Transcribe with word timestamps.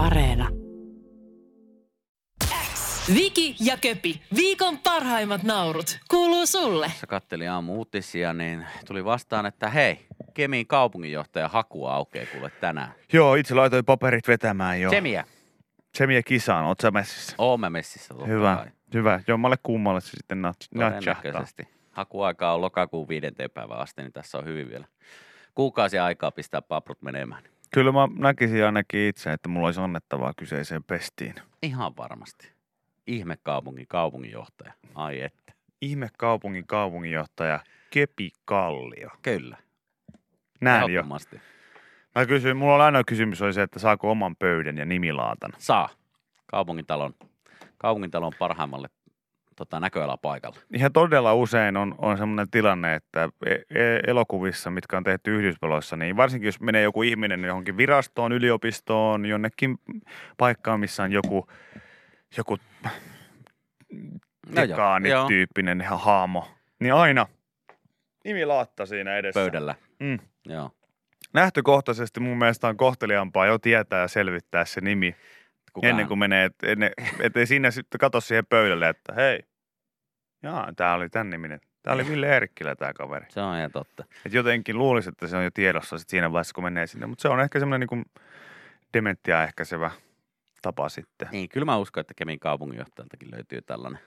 Areena. 0.00 0.48
Viki 3.14 3.56
ja 3.60 3.76
Köpi, 3.76 4.22
viikon 4.36 4.78
parhaimmat 4.78 5.42
naurut, 5.42 5.98
kuuluu 6.10 6.46
sulle. 6.46 6.92
Sä 7.00 7.06
kattelin 7.06 7.50
aamu 7.50 7.74
uutisia, 7.74 8.32
niin 8.32 8.66
tuli 8.86 9.04
vastaan, 9.04 9.46
että 9.46 9.70
hei, 9.70 10.06
Kemiin 10.34 10.66
kaupunginjohtaja 10.66 11.48
haku 11.48 11.86
aukeaa 11.86 12.26
kuule 12.32 12.50
tänään. 12.60 12.92
Joo, 13.12 13.34
itse 13.34 13.54
laitoin 13.54 13.84
paperit 13.84 14.28
vetämään 14.28 14.80
jo. 14.80 14.90
Semiä. 14.90 15.24
Semiä 15.98 16.22
kisaan, 16.22 16.64
oot 16.64 16.80
sä 16.80 16.90
messissä? 16.90 17.34
Oon 17.38 17.60
mä 17.60 17.70
messissä 17.70 18.14
totta 18.14 18.26
Hyvä, 18.26 18.56
kai. 18.56 18.66
hyvä. 18.94 19.20
Jommalle 19.26 19.56
kummalle 19.62 20.00
se 20.00 20.10
sitten 20.10 20.38
nat- 20.38 20.78
natchahtaa. 20.78 21.14
Todennäköisesti. 21.14 21.68
Hakuaika 21.90 22.52
on 22.52 22.60
lokakuun 22.60 23.08
viidenteen 23.08 23.50
päivän 23.50 23.78
asti, 23.78 24.02
niin 24.02 24.12
tässä 24.12 24.38
on 24.38 24.44
hyvin 24.44 24.68
vielä 24.68 24.84
kuukausi 25.54 25.98
aikaa 25.98 26.30
pistää 26.30 26.62
paprut 26.62 27.02
menemään. 27.02 27.42
Kyllä 27.74 27.92
mä 27.92 28.08
näkisin 28.18 28.64
ainakin 28.64 29.00
itse, 29.00 29.32
että 29.32 29.48
mulla 29.48 29.68
olisi 29.68 29.80
annettavaa 29.80 30.32
kyseiseen 30.36 30.84
pestiin. 30.84 31.34
Ihan 31.62 31.96
varmasti. 31.96 32.52
Ihme 33.06 33.36
kaupungin 33.42 33.86
kaupunginjohtaja. 33.88 34.72
Ai 34.94 35.20
että. 35.22 35.52
Ihme 35.80 36.08
kaupungin 36.18 36.66
kaupunginjohtaja 36.66 37.60
Kepi 37.90 38.30
Kallio. 38.44 39.10
Kyllä. 39.22 39.56
Näin 40.60 40.92
jo. 40.92 41.04
Mä 42.14 42.26
kysyin, 42.26 42.56
mulla 42.56 42.74
on 42.74 42.80
ainoa 42.80 43.04
kysymys 43.04 43.42
oli 43.42 43.52
se, 43.52 43.62
että 43.62 43.78
saako 43.78 44.10
oman 44.10 44.36
pöydän 44.36 44.78
ja 44.78 44.84
nimilaatan. 44.84 45.52
Saa. 45.58 45.88
Kaupungintalon, 46.46 47.14
kaupungintalon 47.78 48.32
parhaimmalle 48.38 48.88
tota, 49.60 49.80
näköalapaikalle. 49.80 50.58
Ihan 50.74 50.92
todella 50.92 51.34
usein 51.34 51.76
on, 51.76 51.94
on 51.98 52.18
semmoinen 52.18 52.50
tilanne, 52.50 52.94
että 52.94 53.28
e- 53.46 53.54
e- 53.54 54.00
elokuvissa, 54.06 54.70
mitkä 54.70 54.96
on 54.96 55.04
tehty 55.04 55.36
Yhdysvalloissa, 55.36 55.96
niin 55.96 56.16
varsinkin 56.16 56.48
jos 56.48 56.60
menee 56.60 56.82
joku 56.82 57.02
ihminen 57.02 57.44
johonkin 57.44 57.76
virastoon, 57.76 58.32
yliopistoon, 58.32 59.26
jonnekin 59.26 59.78
paikkaan, 60.38 60.80
missä 60.80 61.02
on 61.02 61.12
joku, 61.12 61.48
joku 62.36 62.56
No 62.56 62.60
joo, 64.54 64.64
joo. 64.64 64.68
dekaanityyppinen 64.68 65.80
ihan 65.80 66.00
haamo, 66.00 66.48
niin 66.78 66.94
aina 66.94 67.26
nimilaatta 68.24 68.86
siinä 68.86 69.16
edessä. 69.16 69.40
Pöydällä. 69.40 69.74
Mm. 69.98 70.18
Joo. 70.46 70.70
Lähtökohtaisesti 71.34 72.20
mun 72.20 72.38
mielestä 72.38 72.68
on 72.68 72.76
kohteliaampaa 72.76 73.46
jo 73.46 73.58
tietää 73.58 74.00
ja 74.00 74.08
selvittää 74.08 74.64
se 74.64 74.80
nimi 74.80 75.16
Kukaan, 75.72 75.90
ennen 75.90 76.08
kuin 76.08 76.18
menee, 76.18 76.44
et, 76.44 76.54
ennen, 76.62 76.90
ettei 77.20 77.46
siinä 77.46 77.70
sitten 77.70 77.98
katso 77.98 78.20
siihen 78.20 78.46
pöydälle, 78.46 78.88
että 78.88 79.14
hei, 79.14 79.40
jaa, 80.42 80.72
tää 80.76 80.94
oli 80.94 81.08
tän 81.08 81.30
niminen. 81.30 81.60
Tää 81.82 81.94
oli 81.94 82.08
Ville 82.08 82.36
Erkkilä 82.36 82.76
tää 82.76 82.92
kaveri. 82.92 83.26
Se 83.28 83.40
on 83.40 83.58
ihan 83.58 83.70
totta. 83.70 84.04
Et 84.26 84.32
jotenkin 84.32 84.78
luulisi, 84.78 85.08
että 85.08 85.26
se 85.26 85.36
on 85.36 85.44
jo 85.44 85.50
tiedossa 85.50 85.98
sit 85.98 86.08
siinä 86.08 86.32
vaiheessa, 86.32 86.54
kun 86.54 86.64
menee 86.64 86.86
sinne. 86.86 87.06
Mutta 87.06 87.22
se 87.22 87.28
on 87.28 87.40
ehkä 87.40 87.58
semmoinen 87.60 87.88
niin 87.90 88.04
dementia 88.94 89.42
ehkäisevä 89.42 89.90
tapa 90.62 90.88
sitten. 90.88 91.28
Niin, 91.32 91.48
kyllä 91.48 91.64
mä 91.64 91.76
uskon, 91.76 92.00
että 92.00 92.14
Kemin 92.14 92.40
kaupunginjohtajaltakin 92.40 93.30
löytyy 93.30 93.62
tällainen, 93.62 94.00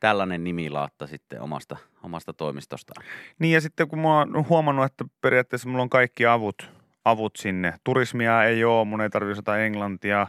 tällainen 0.00 0.44
nimilaatta 0.44 1.06
sitten 1.06 1.40
omasta, 1.40 1.76
omasta 2.02 2.32
toimistostaan. 2.32 3.04
Niin 3.38 3.54
ja 3.54 3.60
sitten 3.60 3.88
kun 3.88 3.98
mä 3.98 4.18
oon 4.18 4.48
huomannut, 4.48 4.84
että 4.84 5.04
periaatteessa 5.20 5.68
mulla 5.68 5.82
on 5.82 5.90
kaikki 5.90 6.26
avut, 6.26 6.70
avut 7.04 7.36
sinne. 7.36 7.74
Turismia 7.84 8.44
ei 8.44 8.64
ole, 8.64 8.84
mun 8.84 9.00
ei 9.00 9.10
tarvitse 9.10 9.32
osata 9.32 9.58
englantia. 9.58 10.26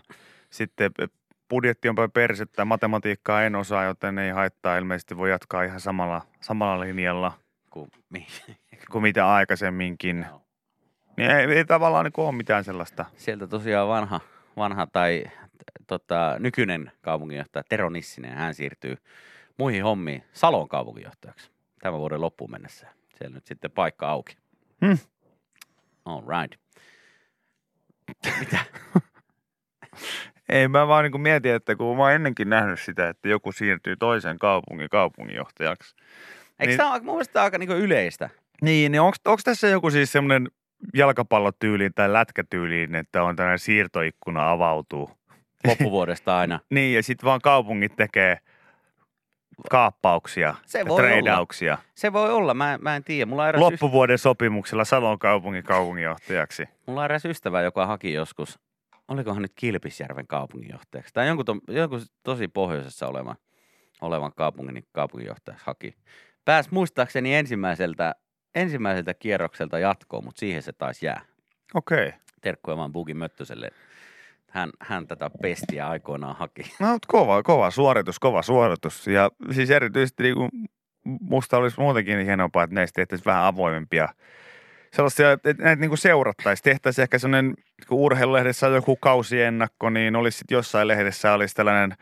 Sitten 0.49 0.91
budjetti 1.49 1.89
on 1.89 1.95
päin 1.95 2.11
persettä, 2.11 2.65
matematiikkaa 2.65 3.43
en 3.43 3.55
osaa, 3.55 3.83
joten 3.83 4.19
ei 4.19 4.31
haittaa. 4.31 4.77
Ilmeisesti 4.77 5.17
voi 5.17 5.29
jatkaa 5.29 5.63
ihan 5.63 5.79
samalla, 5.79 6.21
samalla 6.41 6.79
linjalla 6.79 7.31
mi- 8.09 8.27
kuin 8.91 9.01
mitä 9.01 9.33
aikaisemminkin. 9.33 10.25
Niin 11.17 11.31
ei, 11.31 11.45
ei 11.45 11.65
tavallaan 11.65 12.05
niin 12.05 12.13
ole 12.17 12.35
mitään 12.35 12.63
sellaista. 12.63 13.05
Sieltä 13.15 13.47
tosiaan 13.47 13.87
vanha, 13.87 14.19
vanha 14.57 14.87
tai 14.87 15.23
tota, 15.87 16.35
nykyinen 16.39 16.91
kaupunginjohtaja 17.01 17.63
Tero 17.69 17.89
Nissinen, 17.89 18.37
hän 18.37 18.53
siirtyy 18.53 18.97
muihin 19.57 19.83
hommiin 19.83 20.23
Salon 20.33 20.67
kaupunginjohtajaksi 20.67 21.51
tämän 21.81 21.99
vuoden 21.99 22.21
loppuun 22.21 22.51
mennessä. 22.51 22.87
Siellä 23.17 23.35
nyt 23.35 23.45
sitten 23.45 23.71
paikka 23.71 24.09
auki. 24.09 24.37
Hmm. 24.85 24.97
All 26.05 26.21
right. 26.21 26.61
Mitä? 28.39 28.59
Ei, 30.49 30.67
mä 30.67 30.87
vaan 30.87 31.03
niin 31.11 31.21
mietin, 31.21 31.51
että 31.53 31.75
kun 31.75 31.97
mä 31.97 32.03
oon 32.03 32.11
ennenkin 32.11 32.49
nähnyt 32.49 32.79
sitä, 32.79 33.09
että 33.09 33.29
joku 33.29 33.51
siirtyy 33.51 33.95
toisen 33.95 34.39
kaupungin 34.39 34.89
kaupunginjohtajaksi. 34.89 35.95
Eikö 36.59 36.69
Niin- 36.71 36.77
tämä 36.77 36.91
ole 36.93 36.99
mun 37.01 37.15
mielestä 37.15 37.43
aika 37.43 37.57
niin 37.57 37.69
yleistä? 37.71 38.29
Niin, 38.61 38.91
niin 38.91 39.01
onko 39.01 39.37
tässä 39.43 39.67
joku 39.67 39.89
siis 39.91 40.11
semmoinen 40.11 40.47
jalkapallotyyliin 40.93 41.91
tai 41.95 42.13
lätkätyyliin, 42.13 42.95
että 42.95 43.23
on 43.23 43.35
tämmöinen 43.35 43.59
siirtoikkuna 43.59 44.51
avautuu? 44.51 45.09
Loppuvuodesta 45.67 46.37
aina. 46.37 46.59
Niin, 46.69 46.95
ja 46.95 47.03
sitten 47.03 47.25
vaan 47.25 47.41
kaupungit 47.41 47.95
tekee 47.95 48.37
kaappauksia 49.69 50.55
Se 50.65 50.79
ja 50.79 50.85
voi 50.87 50.93
olla. 50.99 51.07
treidauksia. 51.09 51.77
Se 51.95 52.13
voi 52.13 52.31
olla, 52.31 52.53
mä, 52.53 52.79
mä 52.81 52.95
en 52.95 53.03
tiedä. 53.03 53.25
Mulla 53.29 53.49
eräs 53.49 53.59
Loppuvuoden 53.59 54.17
sopimuksella 54.17 54.85
Salon 54.85 55.19
kaupungin 55.19 55.63
kaupunginjohtajaksi. 55.63 56.63
Mulla 56.85 56.99
on 57.01 57.05
eräs 57.05 57.25
ystävä, 57.25 57.61
joka 57.61 57.85
haki 57.85 58.13
joskus, 58.13 58.59
olikohan 59.09 59.41
nyt 59.41 59.51
Kilpisjärven 59.55 60.27
kaupunginjohtajaksi, 60.27 61.13
tai 61.13 61.27
jonkun, 61.27 61.45
to, 61.45 61.55
jonkun 61.67 62.01
tosi 62.23 62.47
pohjoisessa 62.47 63.07
olevan, 63.07 63.35
olevan 64.01 64.31
kaupungin 64.35 64.73
niin 64.73 64.87
kaupunginjohtajaksi 64.91 65.65
haki. 65.65 65.95
Pääs 66.45 66.71
muistaakseni 66.71 67.35
ensimmäiseltä, 67.35 68.15
ensimmäiseltä 68.55 69.13
kierrokselta 69.13 69.79
jatkoon, 69.79 70.23
mutta 70.23 70.39
siihen 70.39 70.63
se 70.63 70.73
taisi 70.73 71.05
jää. 71.05 71.21
Okei. 71.73 72.07
Okay. 72.07 72.19
Terkkuja 72.41 72.77
vaan 72.77 72.91
Bugi 72.91 73.13
Möttöselle. 73.13 73.69
Hän, 74.49 74.69
hän 74.81 75.07
tätä 75.07 75.29
pestiä 75.41 75.87
aikoinaan 75.87 76.35
haki. 76.35 76.61
No, 76.79 76.97
kova, 77.07 77.43
kova 77.43 77.71
suoritus, 77.71 78.19
kova 78.19 78.41
suoritus. 78.41 79.07
Ja 79.07 79.31
siis 79.51 79.69
erityisesti 79.69 80.23
niin 80.23 80.35
kuin, 80.35 80.49
musta 81.03 81.57
olisi 81.57 81.79
muutenkin 81.79 82.25
hienompaa, 82.25 82.63
että 82.63 82.73
näistä 82.73 82.95
tehtäisiin 82.95 83.25
vähän 83.25 83.43
avoimempia. 83.43 84.09
Sellaisia, 84.93 85.31
että 85.31 85.53
näitä 85.57 85.79
niin 85.81 85.97
seurattaisiin. 85.97 86.63
Tehtäisiin 86.63 87.03
ehkä 87.03 87.19
sellainen, 87.19 87.53
kun 87.87 87.97
urheilulehdessä 87.97 88.67
on 88.67 88.73
joku 88.73 88.95
kausiennakko, 88.95 89.89
niin 89.89 90.15
olisi 90.15 90.37
sitten 90.37 90.55
jossain 90.55 90.87
lehdessä 90.87 91.33
olisi 91.33 91.55
tällainen 91.55 91.97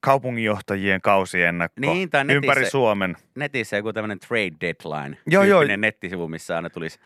kaupunginjohtajien 0.00 1.00
kausiennakko 1.00 1.80
Niin, 1.80 2.10
tai 2.10 2.24
netissä- 2.24 2.36
ympäri 2.36 2.70
Suomen. 2.70 3.16
Netissä 3.34 3.76
joku 3.76 3.92
tämmöinen 3.92 4.18
trade 4.18 4.52
deadline. 4.60 5.16
Joo, 5.26 5.42
joo. 5.42 5.62
nettisivu, 5.76 6.28
missä 6.28 6.56
aina 6.56 6.70
tulisi, 6.70 6.98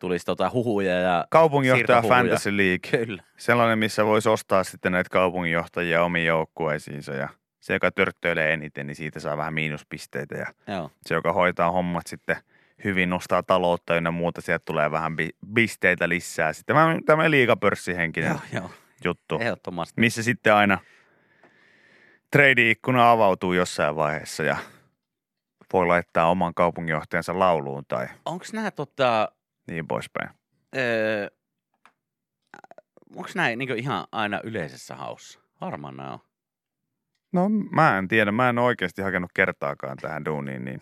tulisi 0.00 0.26
tota 0.26 0.50
huhuja 0.52 0.92
ja 1.00 1.26
Kaupunginjohtaja. 1.30 2.02
Fantasy 2.02 2.56
League. 2.56 3.04
Kyllä. 3.04 3.22
Sellainen, 3.36 3.78
missä 3.78 4.06
voisi 4.06 4.28
ostaa 4.28 4.64
sitten 4.64 4.92
näitä 4.92 5.10
kaupunginjohtajia 5.10 6.04
omiin 6.04 6.26
joukkueisiinsa 6.26 7.12
ja 7.12 7.28
se, 7.60 7.72
joka 7.72 7.90
törttöilee 7.90 8.52
eniten, 8.52 8.86
niin 8.86 8.94
siitä 8.96 9.20
saa 9.20 9.36
vähän 9.36 9.54
miinuspisteitä 9.54 10.34
ja 10.34 10.46
Joo. 10.74 10.90
se, 11.06 11.14
joka 11.14 11.32
hoitaa 11.32 11.70
hommat 11.70 12.06
sitten 12.06 12.36
hyvin, 12.84 13.10
nostaa 13.10 13.42
taloutta 13.42 13.96
ynnä 13.96 14.10
muuta, 14.10 14.40
sieltä 14.40 14.62
tulee 14.64 14.90
vähän 14.90 15.12
pisteitä 15.54 16.08
lisää. 16.08 16.52
Sitten 16.52 16.76
tämä- 16.76 16.98
tämmöinen 17.06 17.30
liigapörssihenkinen 17.30 18.28
Joo, 18.30 18.40
joo. 18.60 18.70
juttu, 19.04 19.38
Ehdottomasti. 19.40 20.00
missä 20.00 20.22
sitten 20.22 20.54
aina 20.54 20.78
trade-ikkuna 22.36 23.10
avautuu 23.10 23.52
jossain 23.52 23.96
vaiheessa 23.96 24.42
ja 24.42 24.56
voi 25.72 25.86
laittaa 25.86 26.30
oman 26.30 26.54
kaupunginjohtajansa 26.54 27.38
lauluun 27.38 27.84
tai 27.88 28.06
Onko 28.24 28.44
nämä 28.52 28.70
tota, 28.70 29.32
niin 29.70 29.86
poispäin. 29.88 30.30
öö, 30.76 31.28
onko 33.16 33.28
näin 33.34 33.58
niin 33.58 33.78
ihan 33.78 34.06
aina 34.12 34.40
yleisessä 34.44 34.94
haussa? 34.96 35.40
Varmaan 35.60 35.96
nämä 35.96 36.12
on. 36.12 36.18
No 37.32 37.48
mä 37.48 37.98
en 37.98 38.08
tiedä, 38.08 38.32
mä 38.32 38.48
en 38.48 38.58
oikeasti 38.58 39.02
hakenut 39.02 39.30
kertaakaan 39.34 39.96
tähän 39.96 40.24
duuniin, 40.24 40.64
niin 40.64 40.80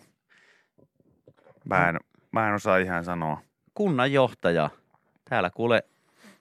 mä 1.65 1.89
en, 1.89 1.97
mä 2.31 2.47
en 2.47 2.53
osaa 2.55 2.77
ihan 2.77 3.05
sanoa. 3.05 3.41
Kunnanjohtaja. 3.73 4.69
Täällä 5.29 5.49
kuule 5.49 5.83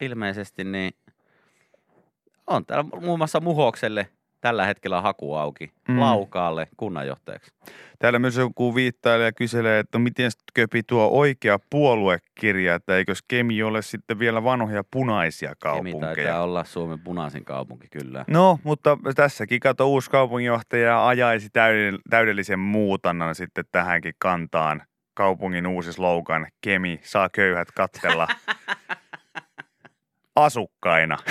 ilmeisesti 0.00 0.64
niin 0.64 0.92
on 2.46 2.66
täällä 2.66 2.84
muun 3.00 3.18
muassa 3.18 3.40
Muhokselle 3.40 4.08
tällä 4.40 4.66
hetkellä 4.66 5.00
haku 5.00 5.34
auki. 5.34 5.72
Mm. 5.88 6.00
Laukaalle 6.00 6.68
kunnanjohtajaksi. 6.76 7.52
Täällä 7.98 8.18
myös 8.18 8.36
joku 8.36 8.74
viittailee 8.74 9.26
ja 9.26 9.32
kyselee, 9.32 9.78
että 9.78 9.98
miten 9.98 10.30
köpi 10.54 10.82
tuo 10.82 11.08
oikea 11.08 11.58
puoluekirja, 11.70 12.74
että 12.74 12.96
eikös 12.96 13.18
Kemi 13.28 13.62
ole 13.62 13.82
sitten 13.82 14.18
vielä 14.18 14.44
vanhoja 14.44 14.84
punaisia 14.90 15.48
Kemi 15.48 15.90
taitaa 15.92 16.00
kaupunkeja. 16.00 16.40
olla 16.40 16.64
Suomen 16.64 17.00
punaisin 17.00 17.44
kaupunki, 17.44 17.88
kyllä. 17.88 18.24
No, 18.28 18.58
mutta 18.64 18.98
tässäkin 19.14 19.60
kato 19.60 19.88
uusi 19.90 20.10
kaupunginjohtaja 20.10 21.06
ajaisi 21.06 21.48
täydell- 21.48 22.00
täydellisen 22.10 22.58
muutannan 22.58 23.34
sitten 23.34 23.64
tähänkin 23.72 24.14
kantaan. 24.18 24.82
Kaupungin 25.18 25.66
uusi 25.66 25.92
slogan, 25.92 26.46
Kemi 26.60 27.00
saa 27.02 27.28
köyhät 27.28 27.70
kattella 27.70 28.28
asukkaina. 30.46 31.18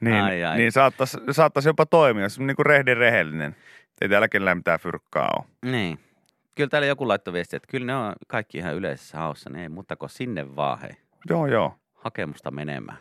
niin, 0.00 0.14
Ai, 0.14 0.44
ai. 0.44 0.56
niin 0.56 0.72
saattaisi, 0.72 1.18
saattaisi 1.30 1.68
jopa 1.68 1.86
toimia, 1.86 2.28
se 2.28 2.40
on 2.40 2.46
niin 2.46 2.56
kuin 2.56 2.66
rehdin 2.66 2.96
rehellinen. 2.96 3.56
Ei 4.00 4.08
täällä 4.08 4.28
kellään 4.28 4.56
mitään 4.56 4.80
fyrkkaa 4.80 5.30
ole. 5.38 5.72
Niin. 5.72 5.98
Kyllä 6.54 6.68
täällä 6.68 6.86
joku 6.86 7.08
laittoi 7.08 7.34
viestiä, 7.34 7.56
että 7.56 7.70
kyllä 7.70 7.86
ne 7.86 7.96
on 7.96 8.12
kaikki 8.26 8.58
ihan 8.58 8.74
yleisessä 8.74 9.18
haussa, 9.18 9.50
niin 9.50 9.62
ei 9.62 9.68
muuta 9.68 9.96
kuin 9.96 10.10
sinne 10.10 10.56
vaan 10.56 10.80
hei. 10.80 10.96
Joo, 11.30 11.46
joo. 11.46 11.74
hakemusta 11.94 12.50
menemään. 12.50 12.98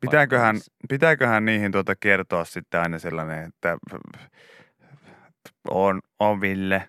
Pitääköhän, 0.00 0.56
pitääköhän 0.88 1.44
niihin 1.44 1.72
tuota 1.72 1.96
kertoa 1.96 2.44
sitten 2.44 2.80
aina 2.80 2.98
sellainen, 2.98 3.44
että 3.44 3.78
on, 5.68 6.00
on 6.18 6.40
Ville 6.40 6.88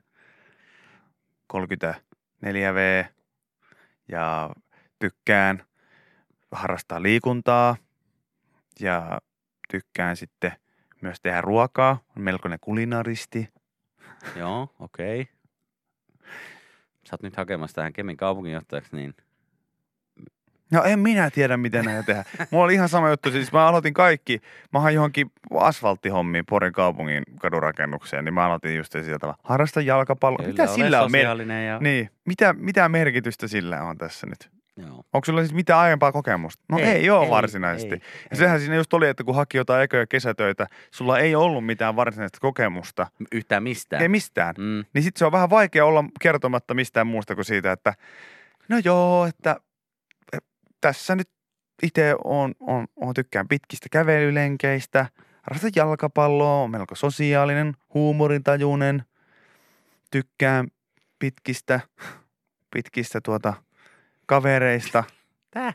34V 1.54 3.06
ja 4.08 4.50
tykkään 5.00 5.64
harrastaa 6.52 7.04
liikuntaa 7.04 7.76
ja 8.80 9.22
tykkään 9.72 10.18
sitten 10.18 10.52
myös 11.02 11.22
tehdä 11.22 11.42
ruokaa. 11.42 12.04
On 12.18 12.24
melkoinen 12.24 12.60
kulinaristi. 12.62 13.50
Joo, 14.36 14.70
okei. 14.80 15.22
Okay. 15.22 15.34
Sä 17.04 17.14
oot 17.14 17.22
nyt 17.22 17.38
hakemassa 17.38 17.76
tähän 17.76 17.94
Kemin 17.94 18.18
kaupunginjohtajaksi, 18.18 18.96
niin 18.96 19.16
No 20.72 20.84
en 20.84 21.00
minä 21.00 21.30
tiedä, 21.30 21.58
miten 21.58 21.86
näitä 21.86 22.04
tehdään. 22.04 22.26
Mulla 22.52 22.66
oli 22.66 22.74
ihan 22.74 22.90
sama 22.90 23.10
juttu. 23.10 23.32
Siis 23.32 23.52
mä 23.52 23.68
aloitin 23.68 23.94
kaikki. 23.94 24.42
Mä 24.74 24.80
hain 24.80 24.96
johonkin 24.96 25.32
asfalttihommiin 25.56 26.46
Porin 26.50 26.74
kaupungin 26.74 27.24
kadurakennukseen, 27.42 28.26
niin 28.26 28.34
mä 28.34 28.46
aloitin 28.46 28.78
just 28.78 28.92
sieltä. 28.92 29.28
vaan, 29.28 29.38
Harrasta 29.44 29.82
jalkapalloa. 29.82 30.48
Mitä 30.48 30.68
sillä 30.68 31.02
on 31.02 31.12
mer- 31.12 31.28
ja... 31.68 31.80
Niin, 31.80 32.10
mitä, 32.26 32.54
mitä 32.54 32.90
merkitystä 32.90 33.48
sillä 33.48 33.84
on 33.84 33.98
tässä 33.98 34.28
nyt? 34.28 34.50
Joo. 34.78 35.04
Onko 35.14 35.26
sulla 35.26 35.42
siis 35.42 35.54
mitään 35.54 35.80
aiempaa 35.80 36.12
kokemusta? 36.12 36.64
No 36.70 36.80
ei, 36.80 36.86
ei 36.86 37.10
ole 37.10 37.30
varsinaisesti. 37.30 37.94
Ei, 37.94 38.02
ja 38.30 38.36
sehän 38.36 38.60
siinä 38.60 38.76
just 38.76 38.94
oli, 38.94 39.08
että 39.08 39.24
kun 39.24 39.36
haki 39.36 39.58
jotain 39.58 39.84
ekoja 39.84 40.08
kesätöitä, 40.08 40.68
sulla 40.92 41.20
ei 41.20 41.36
ollut 41.36 41.66
mitään 41.66 41.96
varsinaista 41.96 42.38
kokemusta. 42.42 43.08
Yhtään 43.32 43.64
mistään. 43.64 44.02
Ei 44.02 44.10
mistään. 44.10 44.56
Mm. 44.58 44.86
Niin 44.94 45.04
sit 45.04 45.18
se 45.18 45.26
on 45.26 45.32
vähän 45.32 45.50
vaikea 45.50 45.86
olla 45.86 46.04
kertomatta 46.22 46.74
mistään 46.74 47.08
muusta 47.08 47.36
kuin 47.36 47.46
siitä, 47.46 47.72
että 47.72 47.94
no 48.70 48.78
joo, 48.86 49.26
että 49.26 49.56
tässä 50.82 51.16
nyt 51.16 51.30
itse 51.84 52.16
on, 52.24 52.54
on, 52.60 52.88
on, 52.96 53.14
tykkään 53.14 53.48
pitkistä 53.48 53.88
kävelylenkeistä, 53.92 55.06
harrastan 55.42 55.72
jalkapalloa, 55.76 56.64
on 56.64 56.72
melko 56.72 56.96
sosiaalinen, 56.96 57.74
huumorintajuinen, 57.94 59.04
tykkään 60.12 60.68
pitkistä, 61.20 61.80
pitkistä 62.74 63.22
tuota 63.22 63.54
kavereista. 64.26 65.04
Tää? 65.52 65.74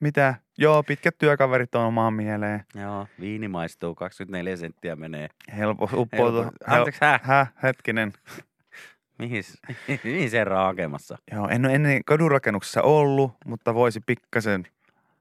Mitä? 0.00 0.34
Joo, 0.58 0.82
pitkät 0.82 1.18
työkaverit 1.18 1.74
on 1.74 1.84
omaan 1.84 2.14
mieleen. 2.14 2.64
Joo, 2.74 3.06
viini 3.20 3.48
maistuu, 3.48 3.94
24 3.94 4.56
senttiä 4.56 4.96
menee. 4.96 5.28
Helpo 5.56 5.88
uppoutua. 5.92 6.44
Helpo- 6.44 6.74
Anteeksi, 6.74 7.00
hä? 7.02 7.20
Häh, 7.22 7.52
hetkinen. 7.62 8.12
Mihin, 9.18 9.44
mihin 10.04 10.30
se 10.30 10.42
on 10.50 10.56
hakemassa? 10.56 11.18
Joo, 11.32 11.48
en 11.48 11.64
ole 11.66 11.74
ennen 11.74 12.04
kadurakennuksessa 12.04 12.82
ollut, 12.82 13.32
mutta 13.46 13.74
voisi 13.74 14.00
pikkasen 14.06 14.66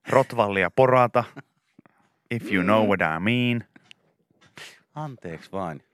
rotvallia 0.10 0.72
porata. 0.72 1.24
If 2.32 2.52
you 2.52 2.64
know 2.64 2.88
what 2.88 3.00
I 3.02 3.20
mean. 3.20 3.64
Anteeksi 4.96 5.52
vain. 5.52 5.82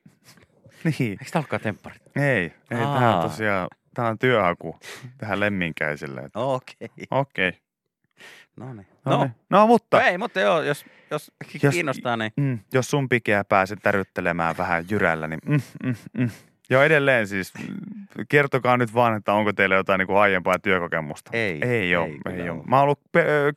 Niin, 0.84 1.12
Eikö 1.12 1.26
tää 1.32 1.40
olekaan 1.40 1.62
tempparit? 1.62 2.02
ei. 2.16 2.54
Ei, 2.72 2.78
Aa. 2.86 3.00
tää 3.00 3.16
on 3.18 3.30
tosiaan, 3.30 3.68
tää 3.94 4.08
on 4.08 4.20
työhaku 4.20 4.80
tähän 5.18 5.40
lemminkäiselle. 5.40 6.22
Okei. 6.36 6.90
Okei. 7.12 7.48
Okay. 7.50 7.60
No 8.58 8.74
niin. 8.74 8.88
No, 9.06 9.12
No, 9.12 9.24
niin. 9.24 9.36
no 9.50 9.68
mutta, 9.68 9.98
no 9.98 10.04
ei, 10.04 10.18
mutta 10.18 10.40
joo, 10.40 10.62
jos, 10.62 10.86
jos, 11.12 11.32
Jos- 11.64 11.74
kiinnostaa, 11.74 12.18
niin 12.18 12.32
mm, 12.38 12.60
jos 12.74 12.90
sun 12.90 13.10
pikeä 13.10 13.44
pääset 13.44 13.80
täryttelemään 13.84 14.58
vähän 14.58 14.86
jyrällä, 14.90 15.28
niin 15.28 15.40
mm, 15.46 15.60
mm, 15.84 15.96
mm. 16.18 16.30
Joo, 16.72 16.84
edelleen 16.84 17.28
siis, 17.28 17.54
mm, 17.54 17.76
kertokaa 18.30 18.78
nyt 18.78 18.94
vaan, 18.94 19.18
että 19.18 19.34
onko 19.34 19.54
teillä 19.54 19.76
jotain 19.76 20.00
niin 20.00 20.08
kuin 20.08 20.18
aiempaa 20.18 20.60
työkokemusta. 20.60 21.32
Ei, 21.34 21.60
Ei 21.62 21.96
ole, 21.96 22.06
ei 22.06 22.20
ei, 22.34 22.42
ei 22.42 22.50
ole. 22.50 22.64
Mä 22.68 22.76
oon 22.76 22.84
ollut 22.84 23.00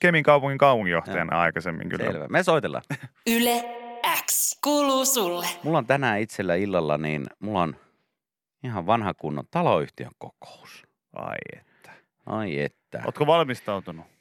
Kemin 0.00 0.22
kaupungin 0.22 0.58
kaupunginjohtajana 0.58 1.40
aikaisemmin 1.40 1.88
kyllä. 1.88 2.04
selvä. 2.04 2.28
Me 2.28 2.42
soitellaan. 2.42 2.82
Yle 3.36 3.64
X 4.26 4.58
kuuluu 4.64 5.04
sulle. 5.04 5.46
Mulla 5.62 5.78
on 5.78 5.86
tänään 5.86 6.20
itsellä 6.20 6.54
illalla, 6.54 6.98
niin 6.98 7.26
mulla 7.38 7.62
on 7.62 7.76
ihan 8.64 8.86
vanha 8.86 9.14
kunnon 9.14 9.44
taloyhtiön 9.50 10.12
kokous. 10.18 10.86
Ai 11.16 11.36
että. 11.58 11.90
Ai 12.26 12.60
että. 12.60 13.02
Ootko 13.04 13.26
valmistautunut? 13.26 14.13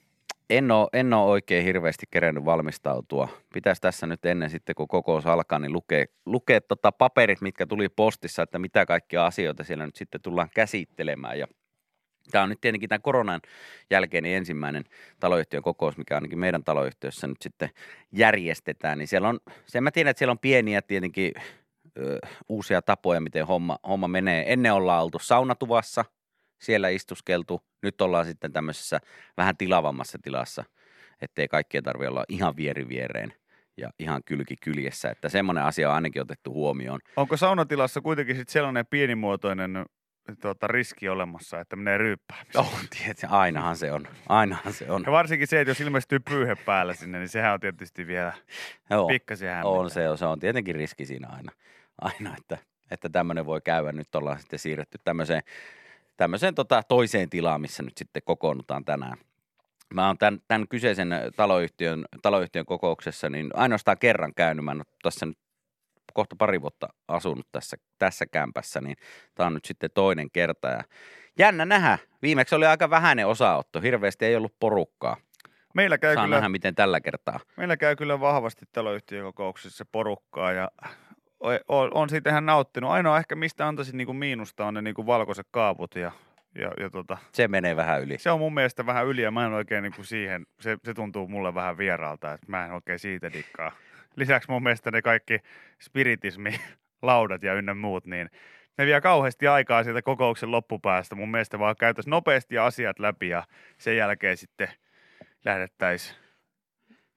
En 0.50 0.72
ole, 0.72 0.88
en 0.94 1.14
ole 1.14 1.32
oikein 1.32 1.64
hirveästi 1.64 2.06
kerennyt 2.12 2.46
valmistautua. 2.46 3.28
Pitäisi 3.54 3.82
tässä 3.82 4.08
nyt 4.08 4.26
ennen 4.26 4.50
sitten, 4.50 4.76
kun 4.76 4.88
kokous 4.88 5.26
alkaa, 5.26 5.60
niin 5.60 5.74
lukea, 5.74 6.06
lukea 6.26 6.62
tota 6.62 6.92
paperit, 6.92 7.42
mitkä 7.42 7.66
tuli 7.66 7.90
postissa, 7.90 8.44
että 8.44 8.60
mitä 8.60 8.86
kaikkia 8.86 9.26
asioita 9.26 9.64
siellä 9.64 9.86
nyt 9.86 9.96
sitten 9.96 10.22
tullaan 10.22 10.50
käsittelemään. 10.56 11.40
Ja 11.40 11.48
tämä 12.32 12.44
on 12.44 12.50
nyt 12.50 12.62
tietenkin 12.62 12.90
tämän 12.90 13.02
koronan 13.02 13.42
jälkeinen 13.90 14.32
ensimmäinen 14.32 14.84
taloyhtiön 15.20 15.64
kokous, 15.64 15.98
mikä 15.98 16.16
ainakin 16.16 16.40
meidän 16.40 16.64
taloyhtiössä 16.64 17.28
nyt 17.28 17.42
sitten 17.42 17.70
järjestetään. 18.12 18.98
Niin 18.98 19.08
siellä 19.08 19.30
on, 19.30 19.40
sen 19.66 19.84
mä 19.84 19.92
tiedän, 19.92 20.12
että 20.12 20.20
siellä 20.20 20.32
on 20.32 20.40
pieniä 20.40 20.82
tietenkin 20.82 21.32
ö, 21.98 22.20
uusia 22.50 22.82
tapoja, 22.82 23.22
miten 23.22 23.48
homma, 23.48 23.78
homma 23.88 24.08
menee. 24.08 24.54
Ennen 24.54 24.74
ollaan 24.74 25.04
oltu 25.04 25.20
saunatuvassa, 25.20 26.06
siellä 26.64 26.90
istuskeltu. 26.90 27.62
Nyt 27.82 28.02
ollaan 28.02 28.26
sitten 28.26 28.54
tämmöisessä 28.54 29.00
vähän 29.38 29.58
tilavammassa 29.58 30.18
tilassa, 30.22 30.64
ettei 31.22 31.48
kaikkien 31.48 31.84
tarvitse 31.84 32.10
olla 32.10 32.26
ihan 32.28 32.56
vieri 32.56 32.90
viereen 32.90 33.34
ja 33.78 33.90
ihan 34.00 34.22
kylki 34.26 34.56
kyljessä. 34.62 35.10
Että 35.10 35.30
semmoinen 35.30 35.64
asia 35.64 35.90
on 35.90 35.96
ainakin 35.96 36.22
otettu 36.22 36.54
huomioon. 36.54 37.00
Onko 37.16 37.38
saunatilassa 37.38 38.02
kuitenkin 38.02 38.36
sit 38.36 38.50
sellainen 38.50 38.86
pienimuotoinen 38.86 39.86
tuota, 40.42 40.68
riski 40.68 41.10
olemassa, 41.10 41.60
että 41.60 41.76
menee 41.76 41.98
ryyppäämiseen? 41.98 42.66
Oh, 42.66 42.80
tietysti, 42.90 43.28
ainahan 43.30 43.76
se 43.76 43.92
on. 43.92 44.08
Ainahan 44.30 44.74
se 44.74 44.92
on. 44.92 45.04
Ja 45.06 45.12
varsinkin 45.12 45.48
se, 45.48 45.62
että 45.62 45.72
jos 45.72 45.82
ilmestyy 45.82 46.20
pyyhe 46.20 46.56
päällä 46.56 46.94
sinne, 46.94 47.20
niin 47.20 47.30
sehän 47.30 47.54
on 47.54 47.60
tietysti 47.60 48.08
vielä 48.08 48.34
Joo, 48.90 49.08
pikkasen 49.08 49.66
on 49.66 49.90
se, 49.90 50.10
on, 50.10 50.18
se 50.18 50.26
on 50.26 50.40
tietenkin 50.40 50.76
riski 50.76 51.06
siinä 51.06 51.28
aina, 51.28 51.52
aina 52.02 52.36
että, 52.38 52.58
että 52.92 53.10
tämmöinen 53.10 53.46
voi 53.46 53.62
käydä. 53.62 53.92
Nyt 53.92 54.16
ollaan 54.16 54.40
sitten 54.40 54.60
siirretty 54.60 54.98
tämmöiseen, 55.04 55.42
tämmöiseen 56.18 56.56
tota 56.56 56.84
toiseen 56.84 57.30
tilaan, 57.30 57.62
missä 57.62 57.84
nyt 57.84 57.98
sitten 57.98 58.22
kokoonnutaan 58.26 58.86
tänään. 58.86 59.18
Mä 59.94 60.08
oon 60.08 60.18
tämän, 60.18 60.40
tämän 60.48 60.68
kyseisen 60.68 61.10
taloyhtiön, 61.36 62.06
taloyhtiön 62.22 62.66
kokouksessa 62.66 63.30
niin 63.30 63.52
ainoastaan 63.54 63.98
kerran 63.98 64.34
käynyt. 64.36 64.66
Mä 64.66 64.72
en 64.72 64.78
ole 64.78 64.96
tässä 65.04 65.26
nyt 65.26 65.38
kohta 66.14 66.36
pari 66.40 66.62
vuotta 66.62 66.88
asunut 67.08 67.48
tässä, 67.52 67.78
tässä 68.00 68.26
kämpässä, 68.26 68.82
niin 68.82 68.96
tämä 69.36 69.48
on 69.48 69.54
nyt 69.54 69.66
sitten 69.66 69.90
toinen 69.94 70.32
kerta. 70.32 70.68
Ja 70.68 70.84
jännä 71.40 71.66
nähdä. 71.66 71.98
Viimeksi 72.22 72.56
oli 72.56 72.66
aika 72.66 72.90
vähäinen 72.90 73.28
osaotto. 73.28 73.82
Hirveästi 73.82 74.26
ei 74.26 74.36
ollut 74.36 74.56
porukkaa. 74.60 75.18
Meillä 75.74 75.98
käy, 75.98 76.16
Saa 76.16 76.24
kyllä, 76.24 76.36
nähdä, 76.36 76.50
miten 76.50 76.76
tällä 76.76 77.02
kertaa. 77.02 77.40
meillä 77.58 77.78
käy 77.78 77.96
kyllä 77.96 78.20
vahvasti 78.20 78.66
taloyhtiökokouksissa 78.72 79.86
porukkaa 79.92 80.52
ja 80.52 80.72
on, 81.68 81.92
on 81.94 82.10
siitä 82.10 82.30
ihan 82.30 82.46
nauttinut. 82.46 82.92
Ainoa 82.92 83.18
ehkä 83.18 83.36
mistä 83.36 83.68
antaisin 83.68 83.98
niinku 83.98 84.14
miinusta 84.14 84.66
on 84.66 84.74
ne 84.74 84.82
niinku 84.82 85.06
valkoiset 85.06 85.48
kaaput 85.52 85.96
ja, 85.96 86.12
ja, 86.56 86.72
ja 86.80 86.90
tota, 86.90 87.18
Se 87.32 87.48
menee 87.48 87.76
vähän 87.76 88.02
yli. 88.02 88.18
se 88.18 88.32
on 88.32 88.40
mun 88.40 88.54
mielestä 88.54 88.86
vähän 88.86 89.06
yli 89.08 89.22
ja 89.22 89.32
mä 89.32 89.46
en 89.46 89.54
oikein 89.54 89.84
niinku 89.84 90.04
siihen, 90.04 90.46
se, 90.60 90.78
se 90.84 90.94
tuntuu 90.94 91.28
mulle 91.28 91.56
vähän 91.56 91.78
vieraalta, 91.78 92.34
että 92.34 92.48
mä 92.50 92.66
en 92.66 92.72
oikein 92.72 93.00
siitä 93.00 93.34
dikkaa. 93.34 93.72
Lisäksi 94.16 94.52
mun 94.52 94.64
mielestä 94.64 94.92
ne 94.92 95.02
kaikki 95.02 95.40
spiritismi, 95.82 96.60
laudat 97.02 97.44
ja 97.44 97.54
ynnä 97.54 97.74
muut, 97.74 98.06
niin 98.06 98.30
ne 98.78 98.86
vie 98.86 99.02
kauheasti 99.02 99.48
aikaa 99.48 99.84
sieltä 99.84 100.02
kokouksen 100.02 100.52
loppupäästä. 100.52 101.16
Mun 101.16 101.32
mielestä 101.32 101.60
vaan 101.60 101.76
käytäisiin 101.80 102.12
nopeasti 102.12 102.58
asiat 102.58 103.00
läpi 103.00 103.30
ja 103.30 103.44
sen 103.78 103.98
jälkeen 103.98 104.38
sitten 104.38 104.68
lähdettäisiin 105.46 106.23